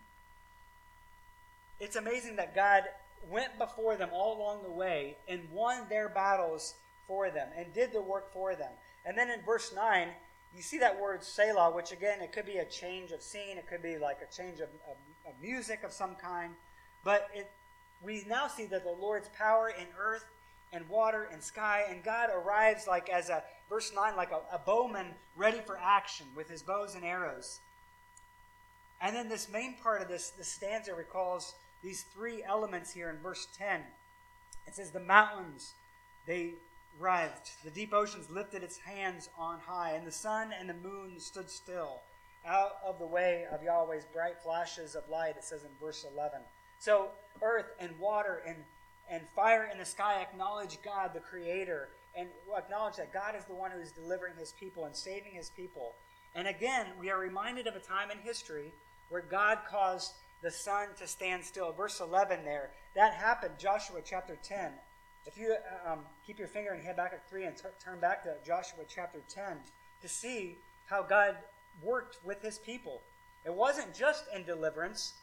It's 1.79 1.95
amazing 1.95 2.37
that 2.37 2.55
God 2.55 2.83
went 3.29 3.57
before 3.57 3.95
them 3.95 4.09
all 4.13 4.37
along 4.37 4.63
the 4.63 4.71
way 4.71 5.17
and 5.27 5.49
won 5.51 5.87
their 5.89 6.09
battles 6.09 6.75
for 7.07 7.29
them 7.29 7.49
and 7.57 7.73
did 7.73 7.91
the 7.91 8.01
work 8.01 8.31
for 8.31 8.55
them. 8.55 8.71
And 9.05 9.17
then 9.17 9.29
in 9.29 9.41
verse 9.45 9.73
9, 9.75 10.09
you 10.55 10.61
see 10.61 10.79
that 10.79 10.99
word 10.99 11.23
Selah, 11.23 11.71
which 11.71 11.91
again, 11.91 12.21
it 12.21 12.31
could 12.31 12.45
be 12.45 12.57
a 12.57 12.65
change 12.65 13.11
of 13.11 13.21
scene, 13.21 13.57
it 13.57 13.67
could 13.67 13.83
be 13.83 13.97
like 13.97 14.19
a 14.21 14.33
change 14.33 14.59
of, 14.59 14.69
of, 14.89 14.97
of 15.27 15.33
music 15.41 15.83
of 15.83 15.91
some 15.91 16.15
kind, 16.15 16.53
but 17.03 17.27
it, 17.33 17.51
we 18.05 18.23
now 18.27 18.47
see 18.47 18.65
that 18.67 18.83
the 18.83 18.91
Lord's 18.91 19.29
power 19.37 19.69
in 19.69 19.87
earth 19.99 20.25
and 20.71 20.87
water 20.89 21.27
and 21.31 21.41
sky, 21.41 21.85
and 21.89 22.03
God 22.03 22.29
arrives 22.33 22.87
like 22.87 23.09
as 23.09 23.29
a 23.29 23.43
verse 23.69 23.91
9, 23.95 24.15
like 24.15 24.31
a, 24.31 24.55
a 24.55 24.59
bowman 24.59 25.07
ready 25.35 25.59
for 25.65 25.77
action 25.81 26.27
with 26.35 26.49
his 26.49 26.61
bows 26.61 26.95
and 26.95 27.03
arrows. 27.03 27.59
And 29.01 29.15
then 29.15 29.29
this 29.29 29.51
main 29.51 29.75
part 29.81 30.01
of 30.01 30.07
this, 30.07 30.29
this 30.31 30.47
stanza 30.47 30.93
recalls 30.93 31.55
these 31.83 32.03
three 32.13 32.43
elements 32.43 32.91
here 32.91 33.09
in 33.09 33.17
verse 33.17 33.47
10. 33.57 33.81
It 34.67 34.75
says, 34.75 34.91
The 34.91 34.99
mountains, 34.99 35.73
they 36.25 36.53
writhed. 36.99 37.51
The 37.63 37.71
deep 37.71 37.93
oceans 37.93 38.29
lifted 38.29 38.63
its 38.63 38.77
hands 38.77 39.29
on 39.37 39.59
high, 39.59 39.91
and 39.91 40.05
the 40.05 40.11
sun 40.11 40.53
and 40.57 40.69
the 40.69 40.73
moon 40.73 41.19
stood 41.19 41.49
still 41.49 42.01
out 42.45 42.77
of 42.85 42.99
the 42.99 43.07
way 43.07 43.45
of 43.51 43.63
Yahweh's 43.63 44.05
bright 44.13 44.41
flashes 44.41 44.95
of 44.95 45.07
light, 45.09 45.35
it 45.37 45.43
says 45.43 45.63
in 45.63 45.69
verse 45.81 46.05
11. 46.11 46.39
So 46.85 47.07
earth 47.41 47.65
and 47.79 47.97
water 47.99 48.43
and, 48.47 48.57
and 49.09 49.23
fire 49.35 49.67
in 49.71 49.79
the 49.79 49.85
sky 49.85 50.21
acknowledge 50.21 50.77
God, 50.85 51.15
the 51.15 51.19
Creator, 51.19 51.89
and 52.15 52.29
acknowledge 52.55 52.97
that 52.97 53.11
God 53.11 53.33
is 53.35 53.43
the 53.45 53.55
one 53.55 53.71
who 53.71 53.79
is 53.79 53.91
delivering 53.91 54.35
his 54.37 54.51
people 54.51 54.85
and 54.85 54.95
saving 54.95 55.31
his 55.31 55.49
people. 55.49 55.93
And 56.35 56.47
again, 56.47 56.85
we 56.99 57.09
are 57.09 57.17
reminded 57.17 57.65
of 57.65 57.75
a 57.75 57.79
time 57.79 58.11
in 58.11 58.19
history 58.19 58.71
where 59.09 59.23
God 59.23 59.59
caused 59.67 60.13
the 60.43 60.51
sun 60.51 60.89
to 60.99 61.07
stand 61.07 61.43
still. 61.43 61.71
Verse 61.71 62.01
11 62.01 62.45
there, 62.45 62.69
that 62.95 63.15
happened, 63.15 63.55
Joshua 63.57 64.01
chapter 64.05 64.37
10. 64.43 64.69
If 65.25 65.39
you 65.39 65.55
um, 65.91 66.01
keep 66.27 66.37
your 66.37 66.47
finger 66.47 66.69
and 66.69 66.83
head 66.83 66.97
back 66.97 67.13
at 67.13 67.27
3 67.27 67.45
and 67.45 67.57
t- 67.57 67.63
turn 67.83 67.99
back 67.99 68.21
to 68.25 68.35
Joshua 68.45 68.83
chapter 68.87 69.21
10 69.27 69.57
to 70.03 70.07
see 70.07 70.55
how 70.85 71.01
God 71.01 71.35
worked 71.81 72.19
with 72.23 72.43
his 72.43 72.59
people. 72.59 73.01
It 73.43 73.53
wasn't 73.55 73.95
just 73.95 74.25
in 74.35 74.43
deliverance, 74.43 75.15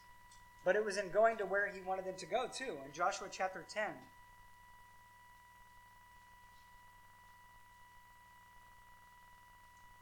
but 0.65 0.75
it 0.75 0.85
was 0.85 0.97
in 0.97 1.09
going 1.09 1.37
to 1.37 1.45
where 1.45 1.67
he 1.67 1.81
wanted 1.81 2.05
them 2.05 2.15
to 2.17 2.25
go, 2.25 2.47
too, 2.51 2.77
in 2.85 2.91
Joshua 2.93 3.27
chapter 3.29 3.65
10. 3.67 3.83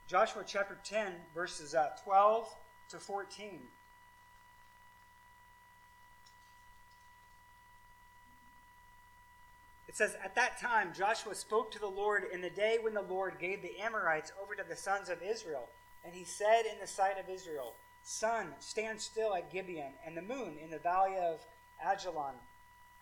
Joshua 0.07 0.43
chapter 0.45 0.77
10, 0.83 1.13
verses 1.33 1.73
uh, 1.73 1.89
12 2.03 2.53
to 2.89 2.97
14. 2.97 3.61
It 9.87 9.95
says, 9.95 10.15
At 10.23 10.35
that 10.35 10.59
time 10.59 10.91
Joshua 10.93 11.33
spoke 11.33 11.71
to 11.71 11.79
the 11.79 11.87
Lord 11.87 12.23
in 12.31 12.41
the 12.41 12.49
day 12.49 12.77
when 12.81 12.93
the 12.93 13.01
Lord 13.01 13.39
gave 13.39 13.61
the 13.61 13.79
Amorites 13.79 14.31
over 14.41 14.53
to 14.55 14.63
the 14.67 14.75
sons 14.75 15.09
of 15.09 15.21
Israel. 15.21 15.69
And 16.05 16.13
he 16.13 16.23
said 16.23 16.63
in 16.71 16.79
the 16.79 16.87
sight 16.87 17.17
of 17.17 17.29
Israel, 17.29 17.73
Sun, 18.03 18.53
stand 18.59 18.99
still 18.99 19.35
at 19.35 19.51
Gibeon, 19.51 19.93
and 20.05 20.17
the 20.17 20.21
moon 20.21 20.57
in 20.61 20.71
the 20.71 20.79
valley 20.79 21.17
of 21.17 21.39
Ajalon. 21.83 22.35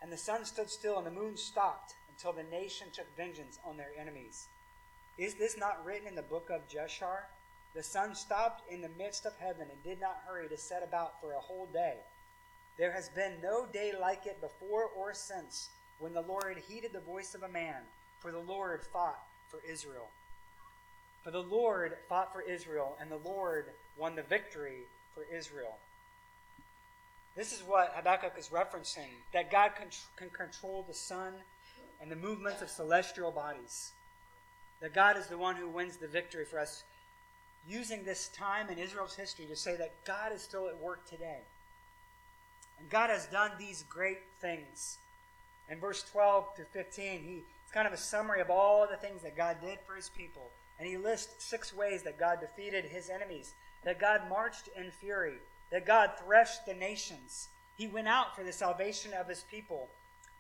And 0.02 0.12
the 0.12 0.18
sun 0.18 0.46
stood 0.46 0.70
still, 0.70 0.98
and 0.98 1.08
the 1.08 1.12
moon 1.12 1.38
stopped 1.38 1.96
until 2.10 2.34
the 2.34 2.44
nation 2.44 2.88
took 2.94 3.16
vengeance 3.16 3.60
on 3.66 3.78
their 3.78 3.92
enemies. 3.98 4.48
Is 5.18 5.36
this 5.36 5.58
not 5.58 5.84
written 5.86 6.08
in 6.08 6.16
the 6.16 6.22
book 6.22 6.50
of 6.50 6.68
Jashar? 6.68 7.24
The 7.76 7.84
sun 7.84 8.16
stopped 8.16 8.70
in 8.72 8.82
the 8.82 8.90
midst 8.98 9.26
of 9.26 9.34
heaven 9.38 9.68
and 9.70 9.84
did 9.84 10.00
not 10.00 10.24
hurry 10.26 10.48
to 10.50 10.58
set 10.58 10.84
about 10.84 11.20
for 11.22 11.34
a 11.34 11.40
whole 11.40 11.68
day. 11.68 11.96
There 12.78 12.92
has 12.92 13.10
been 13.10 13.42
no 13.42 13.66
day 13.66 13.94
like 14.00 14.26
it 14.26 14.42
before 14.42 14.86
or 14.86 15.14
since 15.14 15.70
when 16.00 16.14
the 16.14 16.22
Lord 16.22 16.58
heeded 16.68 16.94
the 16.94 17.02
voice 17.02 17.36
of 17.36 17.44
a 17.44 17.50
man, 17.50 17.82
for 18.20 18.32
the 18.32 18.40
Lord 18.40 18.86
fought 18.86 19.20
for 19.50 19.60
Israel. 19.70 20.08
For 21.24 21.32
the 21.32 21.44
Lord 21.44 21.98
fought 22.08 22.32
for 22.32 22.42
Israel, 22.42 22.98
and 23.02 23.12
the 23.12 23.18
Lord 23.18 23.66
won 24.00 24.16
the 24.16 24.24
victory 24.24 24.84
for 25.14 25.24
Israel. 25.36 25.78
This 27.36 27.54
is 27.54 27.62
what 27.64 27.94
Habakkuk 27.96 28.34
is 28.38 28.50
referencing 28.50 29.10
that 29.34 29.52
God 29.52 29.72
can, 29.76 29.88
can 30.16 30.30
control 30.30 30.84
the 30.88 30.94
sun 30.94 31.34
and 32.02 32.12
the 32.12 32.16
movements 32.16 32.62
of 32.62 32.70
celestial 32.70 33.32
bodies. 33.32 33.92
That 34.82 34.94
God 34.94 35.18
is 35.18 35.28
the 35.28 35.38
one 35.38 35.56
who 35.56 35.68
wins 35.68 35.98
the 35.98 36.08
victory 36.08 36.46
for 36.46 36.60
us, 36.60 36.84
using 37.68 38.04
this 38.04 38.30
time 38.30 38.70
in 38.70 38.78
Israel's 38.78 39.16
history 39.16 39.46
to 39.46 39.56
say 39.56 39.76
that 39.76 39.94
God 40.06 40.32
is 40.34 40.42
still 40.42 40.68
at 40.68 40.82
work 40.82 41.08
today. 41.08 41.40
And 42.80 42.90
God 42.90 43.10
has 43.10 43.26
done 43.28 43.52
these 43.60 43.84
great 43.90 44.20
things. 44.40 44.98
In 45.70 45.80
verse 45.80 46.04
12 46.04 46.56
to 46.56 46.66
15, 46.66 47.24
he, 47.24 47.44
it's 47.64 47.74
kind 47.74 47.86
of 47.86 47.94
a 47.94 47.98
summary 47.98 48.42
of 48.42 48.50
all 48.50 48.88
the 48.90 48.98
things 48.98 49.22
that 49.22 49.36
God 49.36 49.58
did 49.62 49.80
for 49.86 49.96
his 49.96 50.10
people. 50.10 50.50
And 50.80 50.88
he 50.88 50.98
lists 50.98 51.44
six 51.44 51.74
ways 51.74 52.04
that 52.04 52.18
God 52.18 52.40
defeated 52.40 52.86
his 52.86 53.10
enemies, 53.10 53.54
that 53.84 54.00
God 54.00 54.22
marched 54.30 54.70
in 54.76 54.92
fury, 54.92 55.38
that 55.72 55.86
God 55.86 56.12
threshed 56.24 56.66
the 56.66 56.74
nations. 56.74 57.50
He 57.78 57.88
went 57.88 58.08
out 58.08 58.36
for 58.36 58.44
the 58.44 58.52
salvation 58.52 59.14
of 59.14 59.28
his 59.28 59.44
people. 59.50 59.90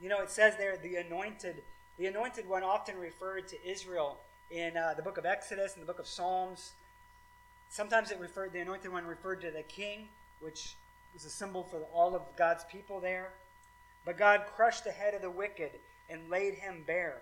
You 0.01 0.09
know, 0.09 0.21
it 0.21 0.29
says 0.29 0.57
there, 0.57 0.77
the 0.77 0.97
anointed, 0.97 1.63
the 1.97 2.07
anointed 2.07 2.47
one 2.47 2.63
often 2.63 2.97
referred 2.97 3.47
to 3.49 3.67
Israel 3.67 4.17
in 4.51 4.75
uh, 4.75 4.93
the 4.95 5.03
book 5.03 5.17
of 5.17 5.25
Exodus 5.25 5.73
and 5.73 5.81
the 5.81 5.87
book 5.87 5.99
of 5.99 6.07
Psalms. 6.07 6.73
Sometimes 7.69 8.11
it 8.11 8.19
referred, 8.19 8.51
the 8.53 8.59
anointed 8.59 8.91
one 8.91 9.05
referred 9.05 9.41
to 9.41 9.51
the 9.51 9.63
king, 9.63 10.07
which 10.41 10.75
was 11.13 11.25
a 11.25 11.29
symbol 11.29 11.63
for 11.63 11.81
all 11.93 12.15
of 12.15 12.21
God's 12.35 12.63
people 12.65 12.99
there. 12.99 13.33
But 14.05 14.17
God 14.17 14.45
crushed 14.55 14.83
the 14.83 14.91
head 14.91 15.13
of 15.13 15.21
the 15.21 15.29
wicked 15.29 15.71
and 16.09 16.29
laid 16.29 16.55
him 16.55 16.83
bare. 16.85 17.21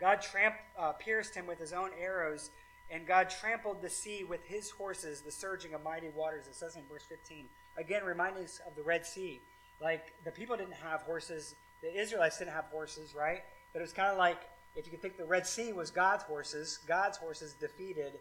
God 0.00 0.22
tramp, 0.22 0.54
uh, 0.78 0.92
pierced 0.92 1.34
him 1.34 1.46
with 1.46 1.58
his 1.58 1.72
own 1.72 1.90
arrows, 2.00 2.50
and 2.90 3.06
God 3.06 3.30
trampled 3.30 3.82
the 3.82 3.90
sea 3.90 4.24
with 4.24 4.44
his 4.44 4.70
horses, 4.70 5.22
the 5.22 5.32
surging 5.32 5.74
of 5.74 5.82
mighty 5.82 6.10
waters. 6.10 6.46
It 6.46 6.54
says 6.54 6.76
in 6.76 6.82
verse 6.90 7.04
15. 7.08 7.46
Again, 7.76 8.04
reminding 8.04 8.44
us 8.44 8.60
of 8.66 8.76
the 8.76 8.82
Red 8.82 9.04
Sea. 9.04 9.40
Like, 9.80 10.12
the 10.24 10.30
people 10.30 10.56
didn't 10.56 10.74
have 10.74 11.00
horses, 11.02 11.54
the 11.82 11.94
Israelites 12.00 12.38
didn't 12.38 12.52
have 12.52 12.66
horses, 12.66 13.14
right? 13.14 13.42
But 13.72 13.80
it 13.80 13.82
was 13.82 13.92
kind 13.92 14.10
of 14.10 14.18
like 14.18 14.38
if 14.76 14.86
you 14.86 14.90
could 14.90 15.02
think 15.02 15.16
the 15.16 15.24
Red 15.24 15.46
Sea 15.46 15.72
was 15.72 15.90
God's 15.90 16.24
horses, 16.24 16.78
God's 16.86 17.16
horses 17.16 17.54
defeated 17.54 18.18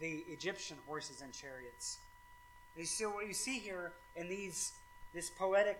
the 0.00 0.24
Egyptian 0.28 0.76
horses 0.86 1.22
and 1.22 1.32
chariots. 1.32 1.98
And 2.76 2.86
so 2.86 3.10
what 3.10 3.26
you 3.26 3.34
see 3.34 3.58
here 3.58 3.92
in 4.16 4.28
these 4.28 4.72
this 5.14 5.30
poetic 5.30 5.78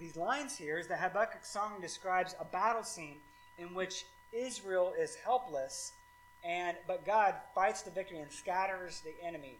these 0.00 0.16
lines 0.16 0.56
here 0.56 0.78
is 0.78 0.86
that 0.88 1.00
Habakkuk's 1.00 1.48
song 1.48 1.80
describes 1.80 2.34
a 2.38 2.44
battle 2.44 2.82
scene 2.82 3.16
in 3.58 3.74
which 3.74 4.04
Israel 4.32 4.92
is 4.98 5.16
helpless, 5.16 5.92
and 6.44 6.76
but 6.86 7.04
God 7.04 7.34
fights 7.54 7.82
the 7.82 7.90
victory 7.90 8.18
and 8.20 8.30
scatters 8.30 9.02
the 9.02 9.14
enemy. 9.26 9.56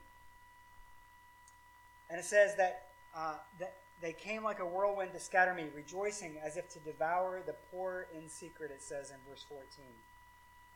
And 2.11 2.19
it 2.19 2.25
says 2.25 2.57
that 2.57 2.87
uh, 3.17 3.35
that 3.59 3.75
they 4.01 4.13
came 4.13 4.45
like 4.45 4.61
a 4.61 4.67
whirlwind 4.67 5.13
to 5.13 5.21
scatter 5.21 5.55
me, 5.55 5.67
rejoicing 5.75 6.37
as 6.45 6.57
if 6.57 6.69
to 6.71 6.79
devour 6.81 7.43
the 7.45 7.55
poor 7.71 8.07
in 8.17 8.29
secret, 8.29 8.71
it 8.71 8.83
says 8.83 9.11
in 9.11 9.17
verse 9.29 9.45
14. 9.49 9.67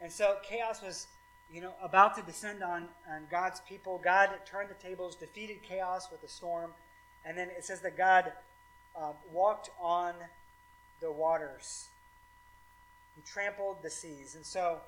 And 0.01 0.11
so 0.11 0.37
chaos 0.43 0.83
was, 0.83 1.07
you 1.53 1.61
know, 1.61 1.73
about 1.81 2.17
to 2.17 2.23
descend 2.23 2.65
on, 2.65 2.89
on 3.09 3.27
God's 3.31 3.61
people. 3.61 4.01
God 4.03 4.31
turned 4.45 4.71
the 4.71 4.75
tables, 4.75 5.15
defeated 5.15 5.63
chaos 5.63 6.09
with 6.11 6.23
a 6.25 6.29
storm. 6.29 6.73
And 7.25 7.39
then 7.39 7.49
it 7.57 7.65
says 7.65 7.81
that 7.83 7.97
God 7.97 8.33
um, 9.01 9.15
walked 9.33 9.71
on 9.81 10.15
the 11.01 11.13
waters. 11.13 11.89
He 13.15 13.23
trampled 13.23 13.77
the 13.83 13.91
seas. 13.91 14.35
And 14.35 14.45
so 14.45 14.79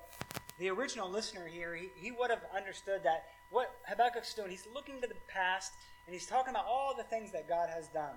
the 0.59 0.69
original 0.69 1.09
listener 1.09 1.47
here, 1.47 1.75
he, 1.75 1.89
he 1.95 2.11
would 2.11 2.29
have 2.29 2.43
understood 2.55 3.01
that 3.03 3.25
what 3.49 3.75
Habakkuk's 3.87 4.33
doing, 4.33 4.49
he's 4.49 4.67
looking 4.73 5.01
to 5.01 5.07
the 5.07 5.15
past 5.27 5.73
and 6.05 6.13
he's 6.13 6.25
talking 6.25 6.51
about 6.51 6.65
all 6.65 6.93
the 6.95 7.03
things 7.03 7.31
that 7.31 7.49
God 7.49 7.69
has 7.69 7.87
done. 7.87 8.15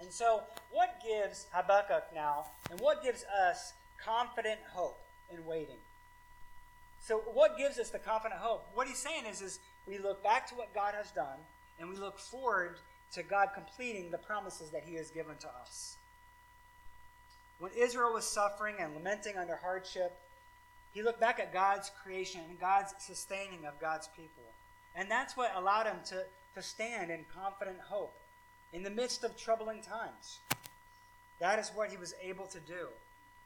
And 0.00 0.12
so, 0.12 0.42
what 0.70 1.00
gives 1.04 1.46
Habakkuk 1.52 2.04
now, 2.14 2.46
and 2.70 2.78
what 2.80 3.02
gives 3.02 3.24
us 3.24 3.72
confident 4.04 4.60
hope 4.72 4.98
in 5.32 5.44
waiting? 5.44 5.78
So, 7.00 7.18
what 7.32 7.58
gives 7.58 7.78
us 7.78 7.90
the 7.90 7.98
confident 7.98 8.40
hope? 8.40 8.68
What 8.74 8.86
he's 8.86 8.98
saying 8.98 9.24
is, 9.28 9.42
is 9.42 9.58
we 9.88 9.98
look 9.98 10.22
back 10.22 10.46
to 10.48 10.54
what 10.54 10.72
God 10.72 10.94
has 10.94 11.10
done, 11.10 11.38
and 11.80 11.88
we 11.88 11.96
look 11.96 12.18
forward 12.18 12.76
to 13.12 13.22
God 13.22 13.48
completing 13.54 14.10
the 14.10 14.18
promises 14.18 14.70
that 14.70 14.84
he 14.84 14.94
has 14.94 15.10
given 15.10 15.36
to 15.38 15.48
us. 15.62 15.96
When 17.58 17.72
Israel 17.76 18.12
was 18.12 18.24
suffering 18.24 18.76
and 18.78 18.94
lamenting 18.94 19.36
under 19.36 19.56
hardship, 19.56 20.16
he 20.98 21.04
looked 21.04 21.20
back 21.20 21.38
at 21.38 21.52
God's 21.52 21.92
creation 22.02 22.40
and 22.48 22.58
God's 22.58 22.92
sustaining 22.98 23.66
of 23.66 23.80
God's 23.80 24.08
people. 24.16 24.42
And 24.96 25.08
that's 25.08 25.36
what 25.36 25.54
allowed 25.54 25.86
him 25.86 25.98
to, 26.06 26.24
to 26.56 26.60
stand 26.60 27.12
in 27.12 27.24
confident 27.32 27.78
hope 27.78 28.18
in 28.72 28.82
the 28.82 28.90
midst 28.90 29.22
of 29.22 29.36
troubling 29.36 29.80
times. 29.80 30.40
That 31.38 31.60
is 31.60 31.70
what 31.72 31.90
he 31.90 31.96
was 31.96 32.14
able 32.20 32.46
to 32.46 32.58
do. 32.58 32.88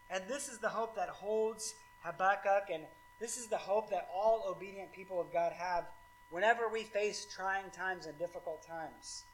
And 0.08 0.24
this 0.26 0.48
is 0.48 0.60
the 0.60 0.70
hope 0.70 0.96
that 0.96 1.10
holds 1.10 1.74
Habakkuk, 2.00 2.70
and 2.72 2.84
this 3.20 3.36
is 3.36 3.48
the 3.48 3.58
hope 3.58 3.90
that 3.90 4.08
all 4.14 4.46
obedient 4.48 4.90
people 4.90 5.20
of 5.20 5.30
God 5.30 5.52
have 5.52 5.84
whenever 6.30 6.70
we 6.70 6.84
face 6.84 7.26
trying 7.30 7.68
times 7.70 8.06
and 8.06 8.18
difficult 8.18 8.66
times. 8.66 9.24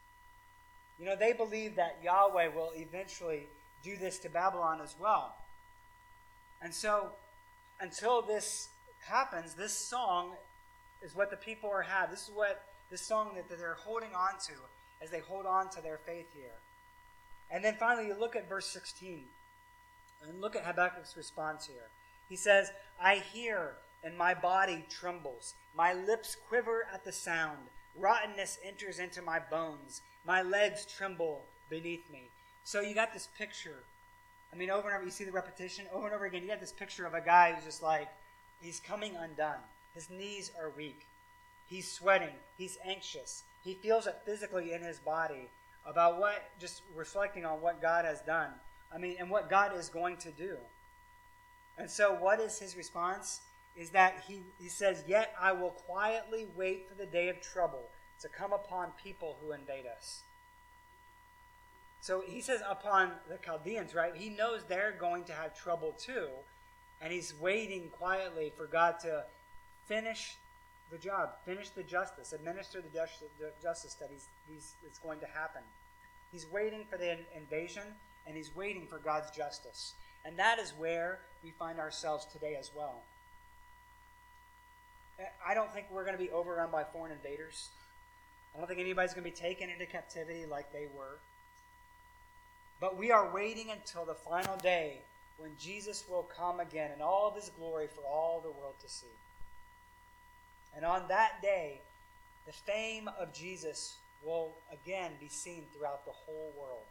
You 0.98 1.06
know, 1.06 1.14
they 1.14 1.34
believe 1.34 1.76
that 1.76 2.00
Yahweh 2.02 2.48
will 2.48 2.72
eventually 2.74 3.46
do 3.84 3.96
this 3.96 4.18
to 4.18 4.28
Babylon 4.28 4.80
as 4.82 4.96
well. 4.98 5.36
And 6.60 6.74
so, 6.74 7.12
until 7.80 8.22
this 8.22 8.68
happens, 9.06 9.54
this 9.54 9.72
song 9.72 10.32
is 11.02 11.14
what 11.14 11.30
the 11.30 11.36
people 11.36 11.70
are 11.70 11.82
have. 11.82 12.10
This 12.10 12.28
is 12.28 12.30
what 12.34 12.62
this 12.90 13.02
song 13.02 13.32
that 13.36 13.58
they're 13.58 13.74
holding 13.74 14.14
on 14.14 14.38
to 14.46 14.54
as 15.02 15.10
they 15.10 15.20
hold 15.20 15.46
on 15.46 15.70
to 15.70 15.80
their 15.80 15.98
faith 15.98 16.26
here. 16.34 16.58
And 17.50 17.64
then 17.64 17.76
finally, 17.78 18.08
you 18.08 18.18
look 18.18 18.36
at 18.36 18.48
verse 18.48 18.66
16 18.66 19.24
and 20.26 20.40
look 20.40 20.56
at 20.56 20.64
Habakkuk's 20.64 21.16
response 21.16 21.66
here. 21.66 21.88
He 22.28 22.36
says, 22.36 22.70
I 23.00 23.16
hear 23.16 23.72
and 24.04 24.16
my 24.16 24.34
body 24.34 24.84
trembles. 24.88 25.54
My 25.74 25.92
lips 25.92 26.36
quiver 26.48 26.86
at 26.92 27.04
the 27.04 27.12
sound. 27.12 27.58
Rottenness 27.96 28.58
enters 28.64 28.98
into 28.98 29.22
my 29.22 29.38
bones. 29.38 30.02
My 30.24 30.42
legs 30.42 30.86
tremble 30.86 31.42
beneath 31.70 32.10
me. 32.10 32.22
So 32.64 32.80
you 32.80 32.94
got 32.94 33.12
this 33.12 33.28
picture. 33.36 33.82
I 34.52 34.56
mean, 34.56 34.70
over 34.70 34.88
and 34.88 34.96
over, 34.96 35.04
you 35.04 35.10
see 35.10 35.24
the 35.24 35.32
repetition 35.32 35.86
over 35.92 36.06
and 36.06 36.14
over 36.14 36.24
again. 36.24 36.42
You 36.42 36.48
got 36.48 36.60
this 36.60 36.72
picture 36.72 37.06
of 37.06 37.14
a 37.14 37.20
guy 37.20 37.52
who's 37.52 37.64
just 37.64 37.82
like, 37.82 38.08
he's 38.60 38.80
coming 38.80 39.14
undone. 39.16 39.60
His 39.94 40.10
knees 40.10 40.50
are 40.58 40.70
weak. 40.76 41.06
He's 41.66 41.90
sweating. 41.90 42.34
He's 42.56 42.78
anxious. 42.84 43.44
He 43.62 43.74
feels 43.74 44.06
it 44.06 44.20
physically 44.24 44.72
in 44.72 44.80
his 44.80 44.98
body 44.98 45.50
about 45.86 46.18
what, 46.18 46.50
just 46.58 46.82
reflecting 46.94 47.44
on 47.44 47.60
what 47.60 47.82
God 47.82 48.04
has 48.04 48.20
done. 48.22 48.50
I 48.92 48.98
mean, 48.98 49.16
and 49.18 49.30
what 49.30 49.50
God 49.50 49.76
is 49.76 49.88
going 49.88 50.16
to 50.18 50.30
do. 50.30 50.56
And 51.76 51.90
so, 51.90 52.14
what 52.14 52.40
is 52.40 52.58
his 52.58 52.76
response? 52.76 53.40
Is 53.76 53.90
that 53.90 54.24
he, 54.26 54.42
he 54.58 54.68
says, 54.68 55.04
Yet 55.06 55.34
I 55.40 55.52
will 55.52 55.70
quietly 55.70 56.46
wait 56.56 56.88
for 56.88 56.94
the 56.94 57.06
day 57.06 57.28
of 57.28 57.40
trouble 57.40 57.90
to 58.20 58.28
come 58.28 58.52
upon 58.52 58.92
people 59.02 59.36
who 59.40 59.52
invade 59.52 59.84
us. 59.86 60.22
So 62.00 62.22
he 62.26 62.40
says, 62.40 62.60
upon 62.68 63.12
the 63.28 63.38
Chaldeans, 63.44 63.94
right? 63.94 64.14
He 64.14 64.30
knows 64.30 64.64
they're 64.64 64.94
going 64.98 65.24
to 65.24 65.32
have 65.32 65.58
trouble 65.58 65.94
too. 65.98 66.28
And 67.00 67.12
he's 67.12 67.34
waiting 67.38 67.90
quietly 67.90 68.52
for 68.56 68.66
God 68.66 68.98
to 69.00 69.24
finish 69.86 70.36
the 70.90 70.98
job, 70.98 71.30
finish 71.44 71.70
the 71.70 71.82
justice, 71.82 72.32
administer 72.32 72.80
the 72.80 72.88
justice 73.62 73.94
that 73.94 74.08
he's, 74.10 74.26
he's, 74.48 74.98
going 75.02 75.20
to 75.20 75.26
happen. 75.26 75.62
He's 76.32 76.46
waiting 76.50 76.84
for 76.90 76.96
the 76.96 77.18
invasion, 77.36 77.82
and 78.26 78.36
he's 78.36 78.54
waiting 78.54 78.86
for 78.86 78.98
God's 78.98 79.30
justice. 79.30 79.94
And 80.24 80.38
that 80.38 80.58
is 80.58 80.72
where 80.78 81.20
we 81.44 81.50
find 81.50 81.78
ourselves 81.78 82.26
today 82.32 82.56
as 82.58 82.70
well. 82.76 83.02
Eh, 85.18 85.24
I 85.46 85.54
don't 85.54 85.72
think 85.72 85.86
we're 85.90 86.04
going 86.04 86.16
to 86.16 86.22
be 86.22 86.30
overrun 86.30 86.70
by 86.70 86.84
foreign 86.84 87.12
invaders. 87.12 87.68
I 88.54 88.58
don't 88.58 88.66
think 88.66 88.80
anybody's 88.80 89.14
going 89.14 89.24
to 89.24 89.30
be 89.30 89.36
taken 89.36 89.70
into 89.70 89.86
captivity 89.86 90.46
like 90.46 90.72
they 90.72 90.86
were. 90.96 91.18
But 92.80 92.96
we 92.96 93.10
are 93.10 93.32
waiting 93.32 93.70
until 93.70 94.04
the 94.04 94.14
final 94.14 94.56
day 94.56 94.98
when 95.38 95.50
Jesus 95.58 96.04
will 96.08 96.22
come 96.36 96.60
again 96.60 96.90
in 96.94 97.02
all 97.02 97.28
of 97.28 97.34
his 97.34 97.50
glory 97.58 97.86
for 97.86 98.02
all 98.02 98.40
the 98.40 98.50
world 98.50 98.74
to 98.80 98.88
see. 98.88 99.06
And 100.76 100.84
on 100.84 101.08
that 101.08 101.42
day, 101.42 101.80
the 102.46 102.52
fame 102.52 103.08
of 103.18 103.32
Jesus 103.32 103.96
will 104.24 104.52
again 104.72 105.12
be 105.20 105.28
seen 105.28 105.64
throughout 105.72 106.04
the 106.04 106.12
whole 106.12 106.52
world. 106.58 106.84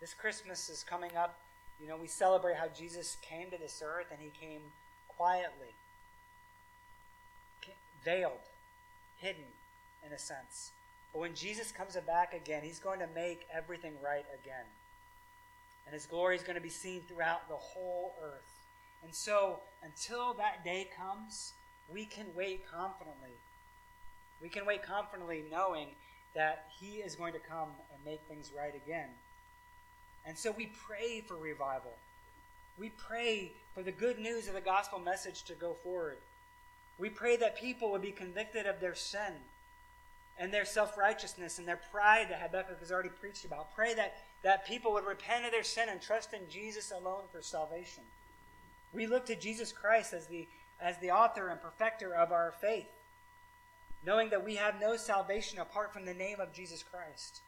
This 0.00 0.14
Christmas 0.14 0.68
is 0.68 0.82
coming 0.82 1.16
up. 1.16 1.38
You 1.80 1.88
know, 1.88 1.96
we 1.96 2.06
celebrate 2.06 2.56
how 2.56 2.68
Jesus 2.68 3.16
came 3.22 3.50
to 3.50 3.58
this 3.58 3.82
earth 3.84 4.06
and 4.10 4.20
he 4.20 4.30
came 4.38 4.60
quietly, 5.08 5.74
veiled, 8.04 8.32
hidden 9.18 9.44
in 10.06 10.12
a 10.12 10.18
sense. 10.18 10.72
But 11.12 11.20
when 11.20 11.34
Jesus 11.34 11.72
comes 11.72 11.96
back 12.06 12.34
again, 12.34 12.62
he's 12.62 12.78
going 12.78 13.00
to 13.00 13.08
make 13.14 13.46
everything 13.52 13.94
right 14.02 14.24
again. 14.42 14.64
And 15.86 15.94
his 15.94 16.06
glory 16.06 16.36
is 16.36 16.42
going 16.42 16.54
to 16.54 16.62
be 16.62 16.68
seen 16.68 17.02
throughout 17.08 17.48
the 17.48 17.56
whole 17.56 18.14
earth. 18.22 18.60
And 19.02 19.14
so, 19.14 19.60
until 19.82 20.34
that 20.34 20.62
day 20.64 20.88
comes, 20.96 21.54
we 21.92 22.04
can 22.04 22.26
wait 22.36 22.64
confidently. 22.70 23.30
We 24.42 24.48
can 24.48 24.66
wait 24.66 24.82
confidently 24.82 25.44
knowing 25.50 25.88
that 26.34 26.66
He 26.78 26.98
is 26.98 27.16
going 27.16 27.32
to 27.32 27.38
come 27.38 27.70
and 27.92 28.04
make 28.04 28.20
things 28.28 28.52
right 28.56 28.74
again. 28.74 29.08
And 30.26 30.36
so 30.36 30.52
we 30.52 30.70
pray 30.86 31.22
for 31.22 31.36
revival. 31.36 31.92
We 32.78 32.90
pray 32.90 33.52
for 33.74 33.82
the 33.82 33.92
good 33.92 34.18
news 34.18 34.48
of 34.48 34.54
the 34.54 34.60
gospel 34.60 34.98
message 34.98 35.42
to 35.44 35.54
go 35.54 35.74
forward. 35.74 36.18
We 36.98 37.08
pray 37.08 37.36
that 37.38 37.58
people 37.58 37.90
would 37.90 38.02
be 38.02 38.12
convicted 38.12 38.66
of 38.66 38.80
their 38.80 38.94
sin 38.94 39.32
and 40.40 40.52
their 40.52 40.64
self 40.64 40.96
righteousness 40.96 41.58
and 41.58 41.68
their 41.68 41.80
pride 41.92 42.26
that 42.30 42.40
Habakkuk 42.40 42.80
has 42.80 42.90
already 42.90 43.10
preached 43.10 43.44
about. 43.44 43.74
Pray 43.74 43.94
that, 43.94 44.14
that 44.42 44.66
people 44.66 44.92
would 44.94 45.04
repent 45.04 45.44
of 45.44 45.52
their 45.52 45.62
sin 45.62 45.88
and 45.90 46.00
trust 46.00 46.32
in 46.32 46.48
Jesus 46.48 46.90
alone 46.90 47.24
for 47.30 47.42
salvation. 47.42 48.02
We 48.92 49.06
look 49.06 49.26
to 49.26 49.36
Jesus 49.36 49.70
Christ 49.70 50.14
as 50.14 50.26
the, 50.26 50.48
as 50.80 50.98
the 50.98 51.10
author 51.10 51.48
and 51.48 51.60
perfecter 51.60 52.14
of 52.14 52.32
our 52.32 52.54
faith, 52.58 52.88
knowing 54.04 54.30
that 54.30 54.44
we 54.44 54.56
have 54.56 54.80
no 54.80 54.96
salvation 54.96 55.60
apart 55.60 55.92
from 55.92 56.06
the 56.06 56.14
name 56.14 56.40
of 56.40 56.54
Jesus 56.54 56.82
Christ. 56.82 57.42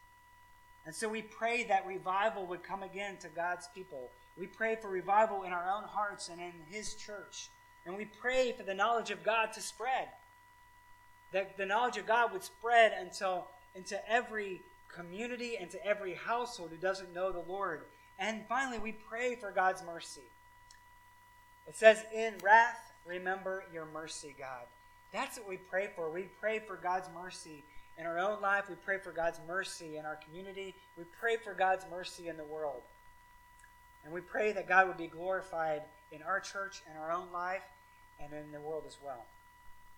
And 0.85 0.95
so 0.95 1.09
we 1.09 1.23
pray 1.23 1.65
that 1.65 1.87
revival 1.87 2.45
would 2.47 2.63
come 2.63 2.83
again 2.83 3.17
to 3.19 3.29
God's 3.29 3.69
people. 3.75 4.11
We 4.39 4.47
pray 4.47 4.77
for 4.77 4.89
revival 4.89 5.45
in 5.45 5.53
our 5.53 5.71
own 5.71 5.85
hearts 5.85 6.29
and 6.29 6.41
in 6.41 6.53
His 6.69 6.95
church. 6.95 7.49
And 7.87 7.97
we 7.97 8.05
pray 8.05 8.53
for 8.53 8.65
the 8.65 8.75
knowledge 8.75 9.11
of 9.11 9.25
God 9.25 9.53
to 9.55 9.61
spread. 9.61 10.09
That 11.33 11.57
the 11.57 11.67
knowledge 11.67 11.97
of 11.97 12.07
God 12.07 12.33
would 12.33 12.45
spread 12.45 12.93
until 12.99 13.47
into 13.75 13.99
every 14.11 14.61
community 14.95 15.57
and 15.57 15.71
to 15.71 15.85
every 15.87 16.15
household 16.15 16.71
who 16.71 16.77
doesn't 16.77 17.15
know 17.15 17.33
the 17.33 17.45
Lord. 17.51 17.83
And 18.19 18.43
finally, 18.49 18.79
we 18.79 18.93
pray 18.93 19.35
for 19.35 19.51
God's 19.51 19.83
mercy. 19.85 20.23
It 21.67 21.77
says, 21.77 22.05
In 22.15 22.35
wrath, 22.43 22.93
remember 23.07 23.65
your 23.73 23.87
mercy, 23.87 24.35
God. 24.39 24.67
That's 25.13 25.39
what 25.39 25.49
we 25.49 25.57
pray 25.57 25.89
for. 25.95 26.11
We 26.11 26.29
pray 26.41 26.59
for 26.59 26.77
God's 26.77 27.09
mercy 27.15 27.63
in 27.99 28.07
our 28.07 28.19
own 28.19 28.41
life. 28.41 28.69
We 28.69 28.77
pray 28.77 28.99
for 28.99 29.13
God's 29.13 29.41
mercy 29.47 29.97
in 29.97 30.07
our 30.07 30.19
community. 30.27 30.75
We 30.97 31.05
pray 31.21 31.37
for 31.37 31.55
God's 31.55 31.85
mercy 31.91 32.29
in 32.29 32.37
the 32.37 32.45
world. 32.45 32.83
And 34.05 34.13
we 34.13 34.21
pray 34.21 34.53
that 34.53 34.69
God 34.69 34.89
would 34.89 34.97
be 34.97 35.07
glorified 35.07 35.83
in 36.11 36.23
our 36.23 36.41
church 36.41 36.83
and 36.89 36.99
our 36.99 37.13
own 37.13 37.29
life 37.33 37.63
and 38.23 38.33
in 38.33 38.53
the 38.53 38.61
world 38.61 38.85
as 38.87 38.97
well. 39.05 39.25